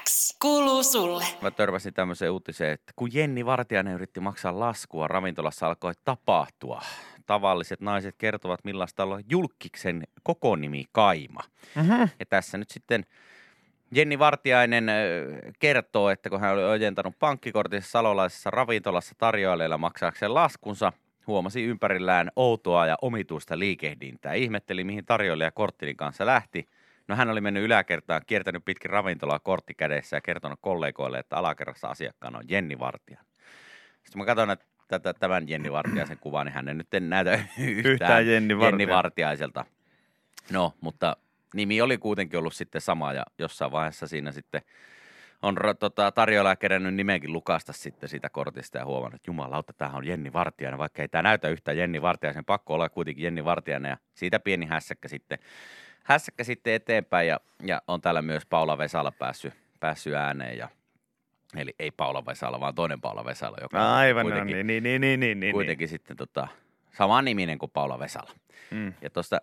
X 0.05 0.37
Kuuluu 0.43 0.83
sulle. 0.83 1.25
Mä 1.43 1.51
törmäsin 1.51 1.95
tämmöiseen 1.95 2.33
uutiseen, 2.33 2.73
että 2.73 2.93
kun 2.97 3.11
Jenni 3.13 3.47
Vartiainen 3.47 3.95
yritti 3.95 4.21
maksaa 4.21 4.61
laskua, 4.61 5.09
ravintolassa 5.09 5.67
alkoi 5.67 5.93
tapahtua. 6.05 6.83
Tavalliset 7.27 7.81
naiset 7.81 8.15
kertovat, 8.19 8.61
millaista 8.65 9.03
olla 9.03 9.21
julkiksen 9.31 10.03
koko 10.23 10.57
nimi 10.57 10.85
Kaima. 10.93 11.41
Mm-hmm. 11.75 12.09
Ja 12.19 12.27
tässä 12.29 12.59
nyt 12.59 12.71
sitten 12.71 13.05
Jenni 13.91 14.19
Vartiainen 14.19 14.91
kertoo, 15.59 16.11
että 16.11 16.31
kun 16.31 16.41
hän 16.41 16.53
oli 16.53 16.65
ojentanut 16.65 17.19
pankkikortissa 17.19 17.91
salolaisessa 17.91 18.51
ravintolassa 18.51 19.15
tarjoilijalle 19.19 19.77
maksaakseen 19.77 20.35
laskunsa, 20.35 20.93
huomasi 21.27 21.65
ympärillään 21.65 22.31
outoa 22.37 22.87
ja 22.87 22.97
omituista 23.03 23.59
liikehdintää. 23.59 24.35
Ihmetteli, 24.35 24.85
mihin 24.85 25.05
tarjoilija 25.05 25.51
korttinin 25.51 25.97
kanssa 25.97 26.27
lähti. 26.27 26.69
No 27.09 27.17
hän 27.17 27.31
oli 27.31 27.41
mennyt 27.41 27.65
yläkertaan, 27.65 28.23
kiertänyt 28.27 28.65
pitkin 28.65 28.91
ravintolaa 28.91 29.39
kortti 29.39 29.75
kädessä 29.75 30.17
ja 30.17 30.21
kertonut 30.21 30.59
kollegoille, 30.63 31.19
että 31.19 31.37
alakerrassa 31.37 31.89
asiakkaana 31.89 32.39
on 32.39 32.45
Jenni 32.49 32.79
Vartiainen. 32.79 33.27
Sitten 34.03 34.19
mä 34.19 34.25
katson 34.25 34.51
että 34.51 34.67
tätä, 34.89 35.15
tämän 35.15 35.49
Jenni 35.49 35.73
Vartiaisen 35.73 36.19
kuvaa, 36.19 36.45
niin 36.45 36.53
hän 36.53 36.69
ei 36.69 36.75
nyt 36.75 36.89
näytä 37.01 37.33
yhtään, 37.33 37.93
Yhtään 37.93 38.27
Jenni 38.27 38.53
Jenni 38.53 38.59
Vartiainen. 38.59 38.89
Vartiaiselta. 38.89 39.65
No, 40.53 40.73
mutta 40.81 41.17
nimi 41.55 41.81
oli 41.81 41.99
kuitenkin 41.99 42.39
ollut 42.39 42.55
sitten 42.55 42.81
sama 42.81 43.13
ja 43.13 43.23
jossain 43.39 43.73
vaiheessa 43.73 44.07
siinä 44.07 44.33
sitten 44.33 44.63
on 45.43 45.57
tota, 45.79 46.13
tarjoilija 46.13 46.57
kerännyt 46.57 46.95
nimenkin 46.95 47.33
lukasta 47.33 47.73
sitten 47.73 48.09
siitä 48.09 48.31
kortista 48.31 48.79
ja 48.79 48.85
huomannut, 48.85 49.15
että 49.15 49.31
jumalauta, 49.31 49.73
tämähän 49.73 49.99
on 49.99 50.07
Jenni 50.07 50.33
Vartiainen, 50.33 50.79
vaikka 50.79 51.03
ei 51.03 51.09
tämä 51.09 51.23
näytä 51.23 51.49
yhtään 51.49 51.79
Jenni 51.79 52.03
Vartiaisen, 52.03 52.45
pakko 52.45 52.75
olla 52.75 52.89
kuitenkin 52.89 53.25
Jenni 53.25 53.45
Vartiainen 53.45 53.91
ja 53.91 53.97
siitä 54.15 54.41
pieni 54.41 54.67
hässäkkä 54.67 55.09
sitten, 55.09 55.39
hässäkkä 56.03 56.45
sitten 56.45 56.75
eteenpäin 56.75 57.29
ja, 57.29 57.41
ja 57.63 57.83
on 57.89 58.01
täällä 58.01 58.23
myös 58.23 58.47
Paula 58.47 58.79
Vesala 58.79 59.13
päässyt, 59.13 59.55
päässyt 59.81 60.15
ääneen 60.15 60.59
ja 60.59 60.69
Eli 61.57 61.75
ei 61.79 61.91
Paula 61.91 62.27
Vesala, 62.27 62.61
vaan 62.61 62.75
toinen 62.75 63.01
Paula 63.01 63.25
Vesala, 63.25 63.57
joka 63.61 63.83
on 63.83 63.91
Aivan, 63.91 64.27
no, 64.27 64.31
kuitenkin, 64.31 64.67
niin, 64.67 64.67
niin, 64.67 64.83
niin, 64.83 65.01
niin, 65.01 65.21
niin, 65.21 65.41
niin. 65.41 65.53
kuitenkin 65.53 65.89
sitten 65.89 66.17
tota, 66.17 66.49
sama 66.93 67.23
niminen 67.23 67.59
kuin 67.59 67.71
Paula 67.71 67.99
Vesala. 67.99 68.31
Mm. 68.71 68.95
Ja 69.03 69.11
tuosta 69.11 69.41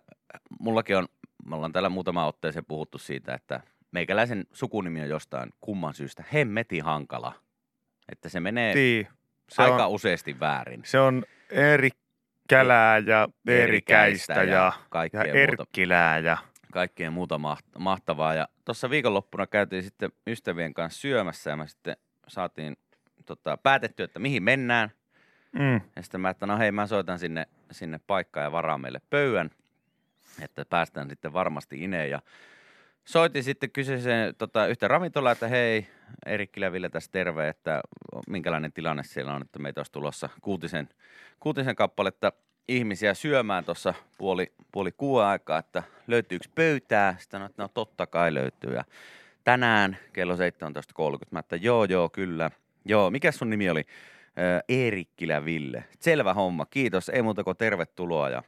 mullakin 0.60 0.96
on, 0.96 1.08
me 1.46 1.54
ollaan 1.56 1.72
täällä 1.72 1.88
muutama 1.88 2.26
otteeseen 2.26 2.64
puhuttu 2.64 2.98
siitä, 2.98 3.34
että 3.34 3.60
meikäläisen 3.94 4.44
sukunimi 4.52 5.00
on 5.02 5.08
jostain 5.08 5.50
kumman 5.60 5.94
syystä 5.94 6.24
hemmeti 6.32 6.78
hankala. 6.78 7.32
Että 8.12 8.28
se 8.28 8.40
menee 8.40 8.72
Tii. 8.72 9.08
Se 9.48 9.62
aika 9.62 9.86
on, 9.86 9.92
useasti 9.92 10.40
väärin. 10.40 10.82
se 10.84 10.98
on 10.98 11.24
Eri 11.50 11.90
Kälää 12.48 12.98
ja 12.98 13.28
Erikäistä 13.46 14.32
ja, 14.32 14.42
ja 14.44 14.72
muuta, 14.92 15.22
Erkkilää 15.24 16.18
ja 16.18 16.36
kaikkea 16.72 17.10
muuta 17.10 17.38
maht- 17.38 17.78
mahtavaa. 17.78 18.34
Ja 18.34 18.48
tuossa 18.64 18.90
viikonloppuna 18.90 19.46
käytiin 19.46 19.82
sitten 19.82 20.12
ystävien 20.26 20.74
kanssa 20.74 21.00
syömässä 21.00 21.50
ja 21.50 21.56
me 21.56 21.68
sitten 21.68 21.96
saatiin 22.28 22.76
tota, 23.26 23.56
päätetty, 23.56 24.02
että 24.02 24.18
mihin 24.18 24.42
mennään. 24.42 24.90
mm. 25.52 25.80
Ja 25.96 26.02
sitten 26.02 26.20
mä, 26.20 26.30
että 26.30 26.46
no 26.46 26.58
hei, 26.58 26.72
mä 26.72 26.86
soitan 26.86 27.18
sinne, 27.18 27.46
sinne 27.70 28.00
paikkaan 28.06 28.44
ja 28.44 28.52
varaan 28.52 28.80
meille 28.80 29.00
pöydän, 29.10 29.50
että 30.42 30.64
päästään 30.64 31.08
sitten 31.08 31.32
varmasti 31.32 31.84
ineen. 31.84 32.10
Ja 32.10 32.22
soitin 33.04 33.44
sitten 33.44 33.70
kyseiseen 33.70 34.34
tota, 34.34 34.66
yhtä 34.66 34.88
ravintolaan, 34.88 35.32
että 35.32 35.48
hei, 35.48 35.86
Erikkilä 36.26 36.72
Ville 36.72 36.88
tässä 36.88 37.10
terve, 37.12 37.48
että 37.48 37.80
minkälainen 38.28 38.72
tilanne 38.72 39.02
siellä 39.02 39.34
on, 39.34 39.42
että 39.42 39.58
meitä 39.58 39.80
olisi 39.80 39.92
tulossa 39.92 40.28
kuutisen, 40.42 40.88
kuutisen 41.40 41.76
kappaletta 41.76 42.32
ihmisiä 42.68 43.14
syömään 43.14 43.64
tuossa 43.64 43.94
puoli, 44.18 44.52
puoli 44.72 44.92
kuuden 44.92 45.26
aikaa, 45.26 45.58
että 45.58 45.82
löytyykö 46.06 46.46
pöytää. 46.54 47.16
Sitten 47.18 47.40
no, 47.40 47.46
että 47.46 47.62
no 47.62 47.68
totta 47.68 48.06
kai 48.06 48.34
löytyy. 48.34 48.74
Ja 48.74 48.84
tänään 49.44 49.96
kello 50.12 50.34
17.30 50.34 50.40
mä, 51.30 51.38
että 51.38 51.56
joo, 51.56 51.84
joo, 51.84 52.08
kyllä. 52.08 52.50
Joo, 52.84 53.10
mikä 53.10 53.32
sun 53.32 53.50
nimi 53.50 53.70
oli? 53.70 53.84
Eerikkilä 54.68 55.44
Ville. 55.44 55.84
Selvä 56.00 56.34
homma, 56.34 56.66
kiitos. 56.66 57.08
Ei 57.08 57.22
muuta 57.22 57.44
kuin 57.44 57.56
tervetuloa 57.56 58.30
ja 58.30 58.42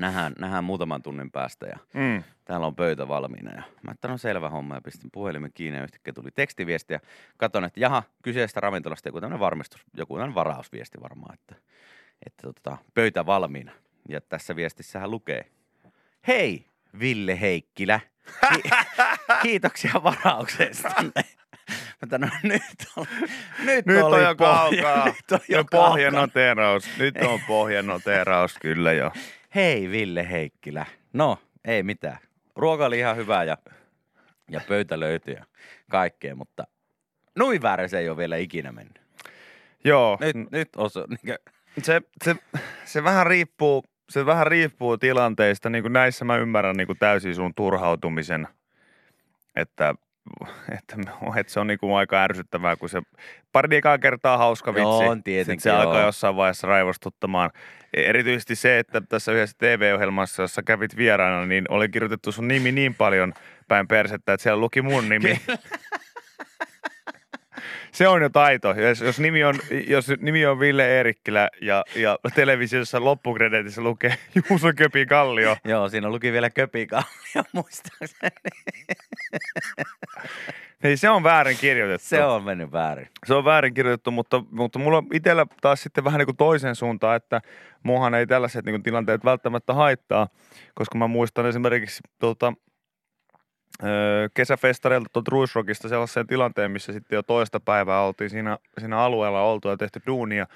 nähdään, 0.00 0.32
nähdään 0.38 0.64
muutaman 0.64 1.02
tunnin 1.02 1.30
päästä. 1.30 1.66
Ja 1.66 1.76
Mm. 1.94 2.22
täällä 2.44 2.66
on 2.66 2.74
pöytä 2.76 3.08
valmiina. 3.08 3.52
Ja 3.54 3.62
mä 3.82 3.90
että 3.92 4.08
no 4.08 4.18
selvä 4.18 4.48
homma 4.48 4.74
ja 4.74 4.80
pistin 4.80 5.10
puhelimen 5.12 5.50
kiinni 5.54 5.76
ja 5.78 5.84
yhtäkkiä 5.84 6.12
tuli 6.12 6.30
tekstiviesti 6.34 6.92
ja 6.94 7.00
katson, 7.36 7.64
että 7.64 7.80
jaha, 7.80 8.02
kyseistä 8.22 8.60
ravintolasta 8.60 9.08
joku 9.08 9.20
tämmöinen 9.20 9.40
varmistus, 9.40 9.84
joku 9.96 10.14
tämmöinen 10.14 10.34
varausviesti 10.34 10.98
varmaan, 11.02 11.34
että, 11.34 11.54
että 12.26 12.42
tota, 12.42 12.76
pöytä 12.94 13.26
valmiina. 13.26 13.72
Ja 14.08 14.20
tässä 14.20 14.56
viestissähän 14.56 15.10
lukee, 15.10 15.44
hei 16.26 16.66
Ville 17.00 17.40
Heikkilä, 17.40 18.00
Ki- 18.52 18.70
kiitoksia 19.42 19.92
varauksesta. 20.04 20.88
Mutta 22.00 22.18
no 22.18 22.28
nyt, 22.42 22.62
oli, 22.96 23.06
nyt, 23.64 23.86
Nyt 23.86 24.02
oli 24.02 24.16
on 24.16 24.22
jo 24.22 24.34
pohja- 24.34 24.34
kaukaa. 24.34 25.04
Nyt 25.06 25.32
on 25.32 25.40
jo 25.48 25.64
pohjanoteraus. 25.70 26.88
Nyt 26.98 27.14
on 27.16 27.40
pohjanoteraus 27.46 28.58
kyllä 28.62 28.92
jo. 28.92 29.12
Hei 29.54 29.90
Ville 29.90 30.30
Heikkilä. 30.30 30.86
No, 31.12 31.38
ei 31.64 31.82
mitään. 31.82 32.18
Ruoka 32.56 32.86
oli 32.86 32.98
ihan 32.98 33.16
hyvä 33.16 33.44
ja, 33.44 33.58
ja 34.50 34.60
pöytä 34.68 35.00
löytyi 35.00 35.34
ja 35.34 35.44
kaikkea, 35.90 36.34
mutta 36.34 36.66
noin 37.36 37.62
väärin 37.62 37.88
se 37.88 37.98
ei 37.98 38.08
ole 38.08 38.16
vielä 38.16 38.36
ikinä 38.36 38.72
mennyt. 38.72 39.00
Joo, 39.84 40.18
Nyt, 40.20 40.50
nyt 40.50 40.68
osa, 40.76 41.04
niin 41.08 41.36
se, 41.82 42.02
se, 42.24 42.36
se 42.84 43.04
vähän 43.04 43.26
riippuu, 43.26 43.84
se 44.10 44.26
vähän 44.26 44.46
riippuu 44.46 44.98
tilanteista. 44.98 45.70
Niin 45.70 45.82
kuin 45.82 45.92
näissä 45.92 46.24
mä 46.24 46.36
ymmärrän 46.36 46.76
niin 46.76 46.86
kuin 46.86 46.98
täysin 46.98 47.34
sun 47.34 47.54
turhautumisen, 47.54 48.48
että, 49.56 49.94
että, 50.78 50.96
että 51.36 51.52
se 51.52 51.60
on 51.60 51.66
niin 51.66 51.78
kuin 51.78 51.96
aika 51.96 52.22
ärsyttävää, 52.22 52.76
kun 52.76 52.88
se 52.88 53.02
pari 53.52 53.76
ekaa 53.76 53.98
kertaa 53.98 54.38
hauska 54.38 54.74
vitsi. 54.74 54.82
Joo, 54.82 54.98
on 54.98 55.04
Sitten 55.04 55.22
tietenkin, 55.22 55.62
se 55.62 55.70
alkaa 55.70 55.98
joo. 55.98 56.06
jossain 56.06 56.36
vaiheessa 56.36 56.66
raivostuttamaan. 56.66 57.50
Erityisesti 57.94 58.54
se, 58.54 58.78
että 58.78 59.00
tässä 59.00 59.32
yhdessä 59.32 59.56
TV-ohjelmassa, 59.58 60.42
jossa 60.42 60.62
kävit 60.62 60.96
vieraana, 60.96 61.46
niin 61.46 61.64
oli 61.68 61.88
kirjoitettu 61.88 62.32
sun 62.32 62.48
nimi 62.48 62.72
niin 62.72 62.94
paljon 62.94 63.34
päin 63.68 63.88
persettä, 63.88 64.32
että 64.32 64.42
siellä 64.42 64.60
luki 64.60 64.82
mun 64.82 65.08
nimi. 65.08 65.40
Se 67.92 68.08
on 68.08 68.22
jo 68.22 68.28
taito. 68.28 68.74
Jos, 68.74 69.00
jos, 69.00 69.20
nimi, 69.20 69.44
on, 69.44 69.54
jos 69.86 70.06
nimi 70.20 70.46
on 70.46 70.60
Ville 70.60 70.96
Eerikkilä 70.96 71.48
ja, 71.62 71.84
ja 71.96 72.18
televisiossa 72.34 73.04
loppukreditissä 73.04 73.80
lukee 73.80 74.14
Juuso 74.50 74.72
Köpi 74.76 75.06
Kallio, 75.06 75.56
joo, 75.64 75.88
siinä 75.88 76.10
luki 76.10 76.32
vielä 76.32 76.50
köpikallio 76.50 77.44
muistaakseni. 77.52 78.30
niin 80.82 80.98
se 80.98 81.10
on 81.10 81.22
väärin 81.22 81.56
kirjoitettu. 81.60 82.08
Se 82.08 82.24
on 82.24 82.44
mennyt 82.44 82.72
väärin. 82.72 83.08
se 83.26 83.34
on 83.34 83.44
väärin 83.44 83.74
kirjoitettu, 83.74 84.10
mutta, 84.10 84.44
mutta 84.50 84.78
mulla 84.78 84.98
on 84.98 85.06
itsellä 85.12 85.46
taas 85.60 85.82
sitten 85.82 86.04
vähän 86.04 86.18
niin 86.18 86.26
kuin 86.26 86.36
toisen 86.36 86.74
suuntaan, 86.74 87.16
että 87.16 87.40
muuhan 87.82 88.14
ei 88.14 88.26
tällaiset 88.26 88.64
niin 88.64 88.72
kuin 88.72 88.82
tilanteet 88.82 89.24
välttämättä 89.24 89.74
haittaa, 89.74 90.28
koska 90.74 90.98
mä 90.98 91.06
muistan 91.06 91.46
esimerkiksi 91.46 92.00
tuota, 92.18 92.52
kesäfestareilta 94.34 95.08
tuolta 95.12 95.30
Ruisrockista 95.30 95.88
sellaisen 95.88 96.26
tilanteen, 96.26 96.70
missä 96.70 96.92
sitten 96.92 97.16
jo 97.16 97.22
toista 97.22 97.60
päivää 97.60 98.02
oltiin 98.02 98.30
siinä, 98.30 98.58
siinä 98.78 98.98
alueella 98.98 99.42
oltu 99.42 99.68
ja 99.68 99.76
tehty 99.76 100.00
duunia. 100.06 100.46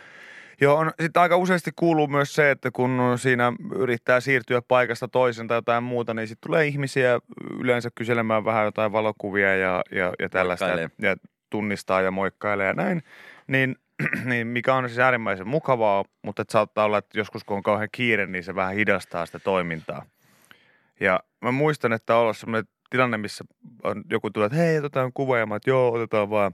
Joo, 0.61 0.77
on, 0.77 0.93
sitten 1.01 1.23
aika 1.23 1.37
useasti 1.37 1.71
kuuluu 1.77 2.07
myös 2.07 2.35
se, 2.35 2.51
että 2.51 2.71
kun 2.71 3.01
siinä 3.17 3.53
yrittää 3.75 4.21
siirtyä 4.21 4.63
paikasta 4.63 5.09
toiseen 5.09 5.49
tai 5.49 5.59
jotain 5.59 5.85
muuta, 5.85 6.15
niin 6.15 6.29
sitten 6.29 6.49
tulee 6.49 6.67
ihmisiä 6.67 7.21
yleensä 7.61 7.91
kyselemään 7.95 8.45
vähän 8.45 8.65
jotain 8.65 8.93
valokuvia 8.93 9.57
ja, 9.57 9.83
ja, 9.91 10.13
ja 10.19 10.29
tällaista. 10.29 10.65
Moikkailee. 10.65 10.91
Ja 10.99 11.17
tunnistaa 11.51 12.01
ja 12.01 12.11
moikkailee 12.11 12.67
ja 12.67 12.75
näin. 12.75 13.03
Niin, 13.47 13.77
niin 14.25 14.47
mikä 14.47 14.75
on 14.75 14.89
siis 14.89 14.99
äärimmäisen 14.99 15.49
mukavaa, 15.49 16.05
mutta 16.23 16.43
että 16.43 16.53
saattaa 16.53 16.85
olla, 16.85 16.99
että 16.99 17.19
joskus 17.19 17.45
kun 17.45 17.57
on 17.57 17.63
kauhean 17.63 17.89
kiire, 17.93 18.27
niin 18.27 18.45
se 18.45 18.55
vähän 18.55 18.75
hidastaa 18.75 19.27
sitä 19.27 19.39
toimintaa. 19.39 20.05
Ja 21.01 21.21
mä 21.41 21.53
muistan, 21.53 21.93
että 21.93 22.17
on 22.17 22.23
ollut 22.23 22.37
semmoinen 22.37 22.69
tilanne, 22.93 23.19
missä 23.19 23.45
on, 23.85 24.05
joku 24.11 24.31
tulee, 24.31 24.47
että 24.47 24.59
hei, 24.59 24.79
otetaan 24.79 25.13
kuva, 25.13 25.39
ja 25.39 25.47
mä, 25.47 25.57
että 25.57 25.71
joo, 25.71 25.93
otetaan 25.93 26.31
vaan. 26.31 26.53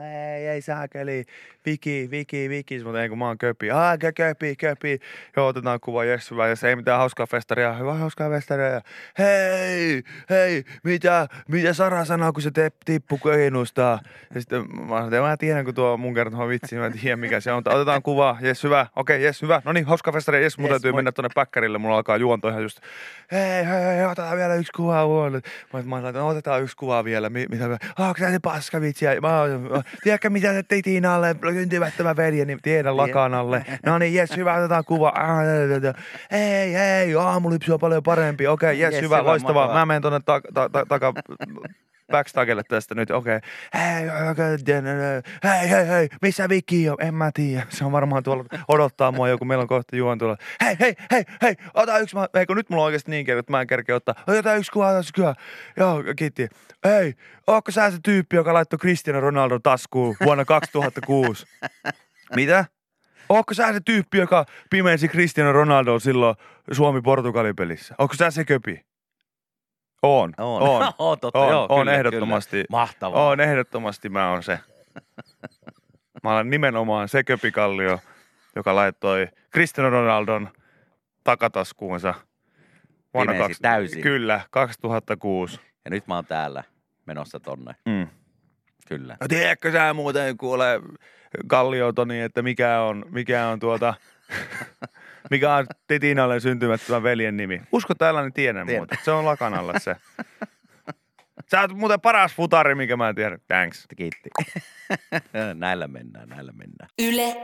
Ei, 0.00 0.46
ei 0.48 0.62
saakeli, 0.62 1.24
viki, 1.66 2.08
viki, 2.10 2.48
viki, 2.48 2.84
mutta 2.84 3.02
ei 3.02 3.08
kun 3.08 3.18
mä 3.18 3.26
oon 3.26 3.38
köpi. 3.38 3.70
Ah, 3.70 3.94
kö- 3.98 4.12
köpi, 4.14 4.56
köpi. 4.56 4.98
Joo, 5.36 5.46
otetaan 5.46 5.80
kuva, 5.80 6.04
jes, 6.04 6.30
hyvä. 6.30 6.48
Jos 6.48 6.64
ei 6.64 6.76
mitään 6.76 6.98
hauskaa 6.98 7.26
festaria, 7.26 7.72
hyvä 7.72 7.94
hauskaa 7.94 8.30
festaria. 8.30 8.80
Hei, 9.18 10.02
hei, 10.30 10.64
mitä, 10.84 11.26
mitä 11.48 11.72
Sara 11.72 12.04
sanoo, 12.04 12.32
kun 12.32 12.42
se 12.42 12.50
te, 12.50 12.70
tippu 12.84 13.18
köhinusta? 13.18 13.98
Ja 14.34 14.40
sitten 14.40 14.64
mä 14.88 14.96
sanoin, 15.02 15.22
mä 15.22 15.36
tiedän, 15.36 15.64
kun 15.64 15.74
tuo 15.74 15.96
mun 15.96 16.14
kertoma 16.14 16.48
vitsi, 16.48 16.76
mä 16.76 16.86
en 16.86 16.92
tiedä 16.98 17.16
mikä 17.16 17.40
se 17.40 17.52
on. 17.52 17.62
Otetaan 17.66 18.02
kuva, 18.02 18.36
jes, 18.40 18.62
hyvä, 18.64 18.86
okei, 18.96 19.22
jes, 19.22 19.42
hyvä. 19.42 19.62
No 19.64 19.72
niin, 19.72 19.86
hauskaa 19.86 20.12
festaria, 20.12 20.40
jes, 20.40 20.58
mun 20.58 20.64
Jes, 20.64 20.72
täytyy 20.72 20.92
moi. 20.92 20.98
mennä 20.98 21.12
tonne 21.12 21.28
päkkärille, 21.34 21.78
mulla 21.78 21.96
alkaa 21.96 22.16
juonto 22.16 22.48
ihan 22.48 22.62
just. 22.62 22.78
Hei, 23.32 23.66
hei, 23.66 23.96
hei, 23.96 24.04
otetaan 24.04 24.36
vielä 24.36 24.54
yksi 24.54 24.72
kuva 24.72 25.04
huone. 25.06 25.40
Mä, 25.72 25.82
mä 25.82 26.12
no, 26.12 26.28
otetaan 26.28 26.62
yksi 26.62 26.76
kuva 26.76 27.04
vielä. 27.04 27.30
Mi, 27.30 27.46
mitä, 27.50 27.68
mä- 27.68 27.78
ah, 27.98 28.08
onko 28.08 28.18
se 28.18 28.38
paska 28.42 28.80
vitsi? 28.80 29.04
Ja 29.04 29.20
Mä, 29.20 29.40
oon- 29.40 29.82
tiedätkö 30.02 30.30
mitä 30.30 30.52
se 30.52 30.62
teit 30.62 30.84
Tiinalle, 30.84 31.36
syntymättömän 31.52 32.16
veljeni, 32.16 32.56
tiedän 32.62 32.96
lakanalle. 32.96 33.64
No 33.86 33.98
niin, 33.98 34.14
jes, 34.14 34.36
hyvä, 34.36 34.54
otetaan 34.54 34.84
kuva. 34.84 35.08
Ah, 35.08 35.44
ja- 35.44 35.76
ja- 35.88 35.94
Hei, 36.32 36.72
hei, 36.72 37.14
aamulypsy 37.14 37.72
on 37.72 37.80
paljon 37.80 38.02
parempi. 38.02 38.46
Okei, 38.46 38.80
jes, 38.80 38.94
Jes, 38.94 39.02
hyvä, 39.02 39.16
hyvä, 39.18 39.30
loistavaa. 39.30 39.72
Mä 39.74 39.86
menen 39.86 40.02
tonne 40.02 40.20
ta, 40.24 40.40
ta, 40.54 40.68
ta, 40.68 40.86
taka, 40.88 41.12
backstagelle 42.12 42.62
tästä 42.68 42.94
nyt, 42.94 43.10
okei. 43.10 43.36
Okay. 43.36 43.50
Hei, 43.74 44.08
hei, 45.44 45.70
hei, 45.70 45.88
hei, 45.88 46.08
missä 46.22 46.48
Viki 46.48 46.90
on? 46.90 46.96
En 47.00 47.14
mä 47.14 47.30
tiedä. 47.34 47.66
Se 47.68 47.84
on 47.84 47.92
varmaan 47.92 48.22
tuolla 48.22 48.44
odottaa 48.68 49.12
mua 49.12 49.28
joku, 49.28 49.44
meillä 49.44 49.62
on 49.62 49.68
kohta 49.68 49.96
juon 49.96 50.18
tuolla. 50.18 50.36
Hei, 50.64 50.76
hei, 50.80 50.94
hei, 51.10 51.24
hei, 51.42 51.54
ota 51.74 51.98
yksi, 51.98 52.16
mä, 52.16 52.26
hei, 52.34 52.46
kun 52.46 52.56
nyt 52.56 52.70
mulla 52.70 52.82
on 52.82 52.86
oikeasti 52.86 53.10
niin 53.10 53.26
kerran, 53.26 53.40
että 53.40 53.52
mä 53.52 53.60
en 53.60 53.66
kerkeä 53.66 53.96
ottaa. 53.96 54.14
Ota 54.26 54.54
yksi 54.54 54.72
kuva, 54.72 54.88
ota 54.88 54.98
yksi 54.98 55.12
kuva. 55.12 55.34
Joo, 55.76 56.04
kiitti. 56.16 56.48
Hei, 56.84 57.14
ootko 57.46 57.72
sä 57.72 57.90
se 57.90 57.98
tyyppi, 58.04 58.36
joka 58.36 58.54
laittoi 58.54 58.78
Cristiano 58.78 59.20
Ronaldo 59.20 59.58
taskuun 59.58 60.16
vuonna 60.24 60.44
2006? 60.44 61.46
Mitä? 62.36 62.64
Ootko 63.28 63.54
sä 63.54 63.72
se 63.72 63.80
tyyppi, 63.84 64.18
joka 64.18 64.44
pimensi 64.70 65.08
Cristiano 65.08 65.52
Ronaldo 65.52 65.98
silloin 65.98 66.36
Suomi-Portugali-pelissä? 66.72 67.94
Ootko 67.98 68.16
sä 68.16 68.30
se 68.30 68.44
köpi? 68.44 68.85
On. 70.02 70.32
On. 70.38 70.62
On. 70.62 70.92
on, 70.98 71.20
totta, 71.20 71.38
on, 71.38 71.50
joo, 71.50 71.66
on 71.68 71.80
kyllä, 71.80 71.94
ehdottomasti. 71.94 72.50
Kyllä. 72.50 72.66
Mahtavaa. 72.70 73.28
On 73.28 73.40
ehdottomasti 73.40 74.08
mä 74.08 74.30
oon 74.30 74.42
se. 74.42 74.58
Mä 76.22 76.34
olen 76.34 76.50
nimenomaan 76.50 77.08
se 77.08 77.24
köpikallio, 77.24 77.98
joka 78.56 78.74
laittoi 78.74 79.28
Cristiano 79.52 79.90
Ronaldon 79.90 80.48
takataskuunsa. 81.24 82.14
Pimensi 83.12 83.62
täysin. 83.62 84.02
Kyllä, 84.02 84.40
2006. 84.50 85.60
Ja 85.84 85.90
nyt 85.90 86.06
mä 86.06 86.14
oon 86.14 86.26
täällä 86.26 86.64
menossa 87.06 87.40
tonne. 87.40 87.74
Mm. 87.84 88.08
Kyllä. 88.88 89.16
No 89.20 89.28
tiedätkö 89.28 89.72
sä 89.72 89.94
muuten 89.94 90.36
kuule 90.36 90.80
Kallio 91.46 91.92
Toni, 91.92 92.20
että 92.20 92.42
mikä 92.42 92.80
on, 92.80 93.04
mikä 93.10 93.48
on 93.48 93.60
tuota, 93.60 93.94
mikä 95.30 95.54
on 95.54 95.66
Titinalle 95.86 96.40
syntymättömän 96.40 97.02
veljen 97.02 97.36
nimi? 97.36 97.62
Usko 97.72 97.94
tällainen 97.94 98.32
tiedän 98.32 98.66
Tiedän. 98.66 98.80
muuten. 98.80 98.98
Se 99.02 99.10
on 99.10 99.24
lakanalla 99.24 99.78
se. 99.78 99.96
Sä 101.50 101.60
oot 101.60 101.72
muuten 101.72 102.00
paras 102.00 102.34
futari, 102.34 102.74
mikä 102.74 102.96
mä 102.96 103.14
tiedän. 103.14 103.38
Thanks. 103.48 103.86
Kiitti. 103.96 104.30
näillä 105.54 105.88
mennään, 105.88 106.28
näillä 106.28 106.52
mennään. 106.52 106.90
Yle 106.98 107.36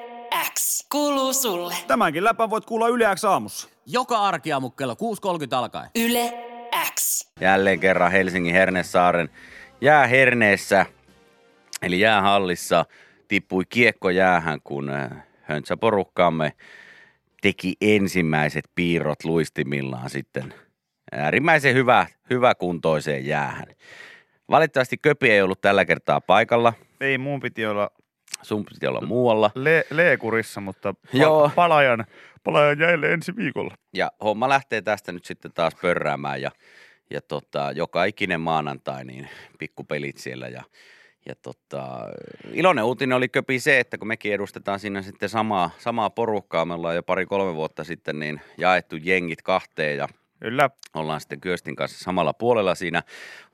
X 0.54 0.86
kuuluu 0.92 1.32
sulle. 1.32 1.74
Tämänkin 1.86 2.24
läpän 2.24 2.50
voit 2.50 2.64
kuulla 2.64 2.88
Yle 2.88 3.04
X 3.14 3.24
aamussa. 3.24 3.68
Joka 3.86 4.18
arkiaamu 4.18 4.70
kello 4.70 4.94
6.30 4.94 5.56
alkaen. 5.56 5.90
Yle 5.96 6.32
X. 6.94 7.26
Jälleen 7.40 7.80
kerran 7.80 8.12
Helsingin 8.12 8.54
Hernesaaren 8.54 9.30
jääherneessä, 9.80 10.86
eli 11.82 12.00
jäähallissa, 12.00 12.84
tippui 13.28 13.64
kiekko 13.68 14.10
jäähän, 14.10 14.60
kun 14.64 14.90
äh, 14.90 15.10
höntsäporukkaamme 15.42 16.52
teki 17.42 17.74
ensimmäiset 17.80 18.64
piirrot 18.74 19.24
luistimillaan 19.24 20.10
sitten 20.10 20.54
äärimmäisen 21.12 21.74
hyvä, 21.74 22.06
hyväkuntoiseen 22.30 23.26
jäähän. 23.26 23.66
Valitettavasti 24.50 24.98
Köpi 24.98 25.30
ei 25.30 25.42
ollut 25.42 25.60
tällä 25.60 25.84
kertaa 25.84 26.20
paikalla. 26.20 26.72
Ei, 27.00 27.18
mun 27.18 27.40
piti 27.40 27.66
olla 27.66 27.90
Sun 28.42 28.64
piti 28.64 28.86
olla 28.86 29.00
muualla. 29.00 29.50
le- 29.54 29.84
leekurissa, 29.90 30.60
mutta 30.60 30.94
pa- 31.06 31.18
Joo. 31.20 31.50
palajan, 31.54 32.04
palajan 32.44 32.78
jäille 32.78 33.12
ensi 33.12 33.36
viikolla. 33.36 33.74
Ja 33.94 34.12
homma 34.24 34.48
lähtee 34.48 34.82
tästä 34.82 35.12
nyt 35.12 35.24
sitten 35.24 35.52
taas 35.54 35.74
pörräämään 35.82 36.42
ja, 36.42 36.50
ja 37.10 37.20
tota, 37.22 37.72
joka 37.74 38.04
ikinen 38.04 38.40
maanantai 38.40 39.04
niin 39.04 39.28
pikkupelit 39.58 40.16
siellä 40.16 40.48
ja, 40.48 40.62
ja 41.28 41.34
tota, 41.42 41.98
iloinen 42.52 42.84
uutinen 42.84 43.16
oli 43.16 43.28
köpi 43.28 43.58
se, 43.60 43.80
että 43.80 43.98
kun 43.98 44.08
mekin 44.08 44.32
edustetaan 44.34 44.80
siinä 44.80 45.02
sitten 45.02 45.28
samaa, 45.28 45.70
samaa 45.78 46.10
porukkaa, 46.10 46.64
me 46.64 46.74
ollaan 46.74 46.94
jo 46.96 47.02
pari-kolme 47.02 47.54
vuotta 47.54 47.84
sitten 47.84 48.18
niin 48.18 48.40
jaettu 48.58 48.96
jengit 48.96 49.42
kahteen 49.42 49.96
ja 49.96 50.08
Kyllä. 50.40 50.70
ollaan 50.94 51.20
sitten 51.20 51.40
Kyöstin 51.40 51.76
kanssa 51.76 52.04
samalla 52.04 52.32
puolella 52.32 52.74
siinä. 52.74 53.02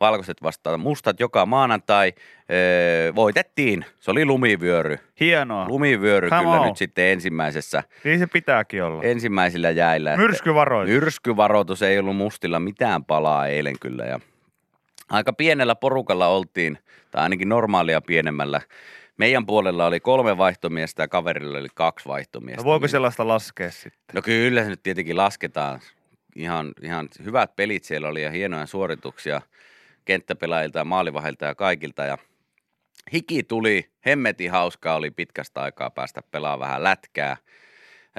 Valkoiset 0.00 0.42
vastaan 0.42 0.80
mustat 0.80 1.20
joka 1.20 1.46
maanantai. 1.46 2.12
Öö, 2.50 3.14
voitettiin. 3.14 3.84
Se 4.00 4.10
oli 4.10 4.24
lumivyöry. 4.24 4.98
Hienoa. 5.20 5.68
Lumivyöry 5.68 6.28
Come 6.28 6.42
kyllä 6.42 6.60
on. 6.60 6.66
nyt 6.68 6.76
sitten 6.76 7.04
ensimmäisessä, 7.04 7.82
Niin 8.04 8.18
se 8.18 8.26
pitääkin 8.26 8.82
olla. 8.82 9.02
ensimmäisillä 9.02 9.70
jäillä. 9.70 10.16
Myrskyvaroitus. 10.16 10.94
Myrskyvaroitus 10.94 11.82
ei 11.82 11.98
ollut 11.98 12.16
mustilla 12.16 12.60
mitään 12.60 13.04
palaa 13.04 13.46
eilen 13.46 13.74
kyllä 13.80 14.04
ja 14.04 14.20
aika 15.10 15.32
pienellä 15.32 15.74
porukalla 15.74 16.26
oltiin, 16.28 16.78
tai 17.10 17.22
ainakin 17.22 17.48
normaalia 17.48 18.00
pienemmällä. 18.00 18.60
Meidän 19.16 19.46
puolella 19.46 19.86
oli 19.86 20.00
kolme 20.00 20.36
vaihtomiestä 20.38 21.02
ja 21.02 21.08
kaverilla 21.08 21.58
oli 21.58 21.68
kaksi 21.74 22.08
vaihtomiestä. 22.08 22.62
No 22.62 22.64
voiko 22.64 22.84
Niin- 22.84 22.90
sellaista 22.90 23.28
laskea 23.28 23.70
sitten? 23.70 24.00
No 24.14 24.22
kyllä 24.22 24.62
se 24.62 24.68
nyt 24.68 24.82
tietenkin 24.82 25.16
lasketaan. 25.16 25.80
Ihan, 26.36 26.72
ihan 26.82 27.08
hyvät 27.24 27.56
pelit 27.56 27.84
siellä 27.84 28.08
oli 28.08 28.22
ja 28.22 28.30
hienoja 28.30 28.66
suorituksia 28.66 29.40
kenttäpelaajilta 30.04 30.78
ja 30.78 30.84
maalivahilta 30.84 31.44
ja 31.44 31.54
kaikilta. 31.54 32.04
Ja 32.04 32.18
hiki 33.12 33.42
tuli, 33.42 33.90
hemmeti 34.06 34.46
hauskaa 34.46 34.94
oli 34.96 35.10
pitkästä 35.10 35.60
aikaa 35.62 35.90
päästä 35.90 36.22
pelaamaan 36.30 36.60
vähän 36.68 36.82
lätkää. 36.84 37.36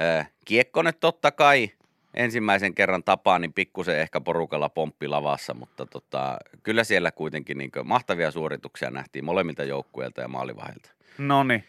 Ö, 0.00 0.24
Kiekkonen 0.44 0.94
totta 1.00 1.30
kai 1.30 1.70
ensimmäisen 2.14 2.74
kerran 2.74 3.04
tapaa, 3.04 3.38
niin 3.38 3.52
pikkusen 3.52 3.98
ehkä 3.98 4.20
porukalla 4.20 4.68
pomppi 4.68 5.08
lavassa, 5.08 5.54
mutta 5.54 5.86
tota, 5.86 6.36
kyllä 6.62 6.84
siellä 6.84 7.12
kuitenkin 7.12 7.58
niin 7.58 7.70
mahtavia 7.84 8.30
suorituksia 8.30 8.90
nähtiin 8.90 9.24
molemmilta 9.24 9.64
joukkueilta 9.64 10.20
ja 10.20 10.28
maalivahilta. 10.28 10.90
No 11.18 11.42
niin, 11.42 11.64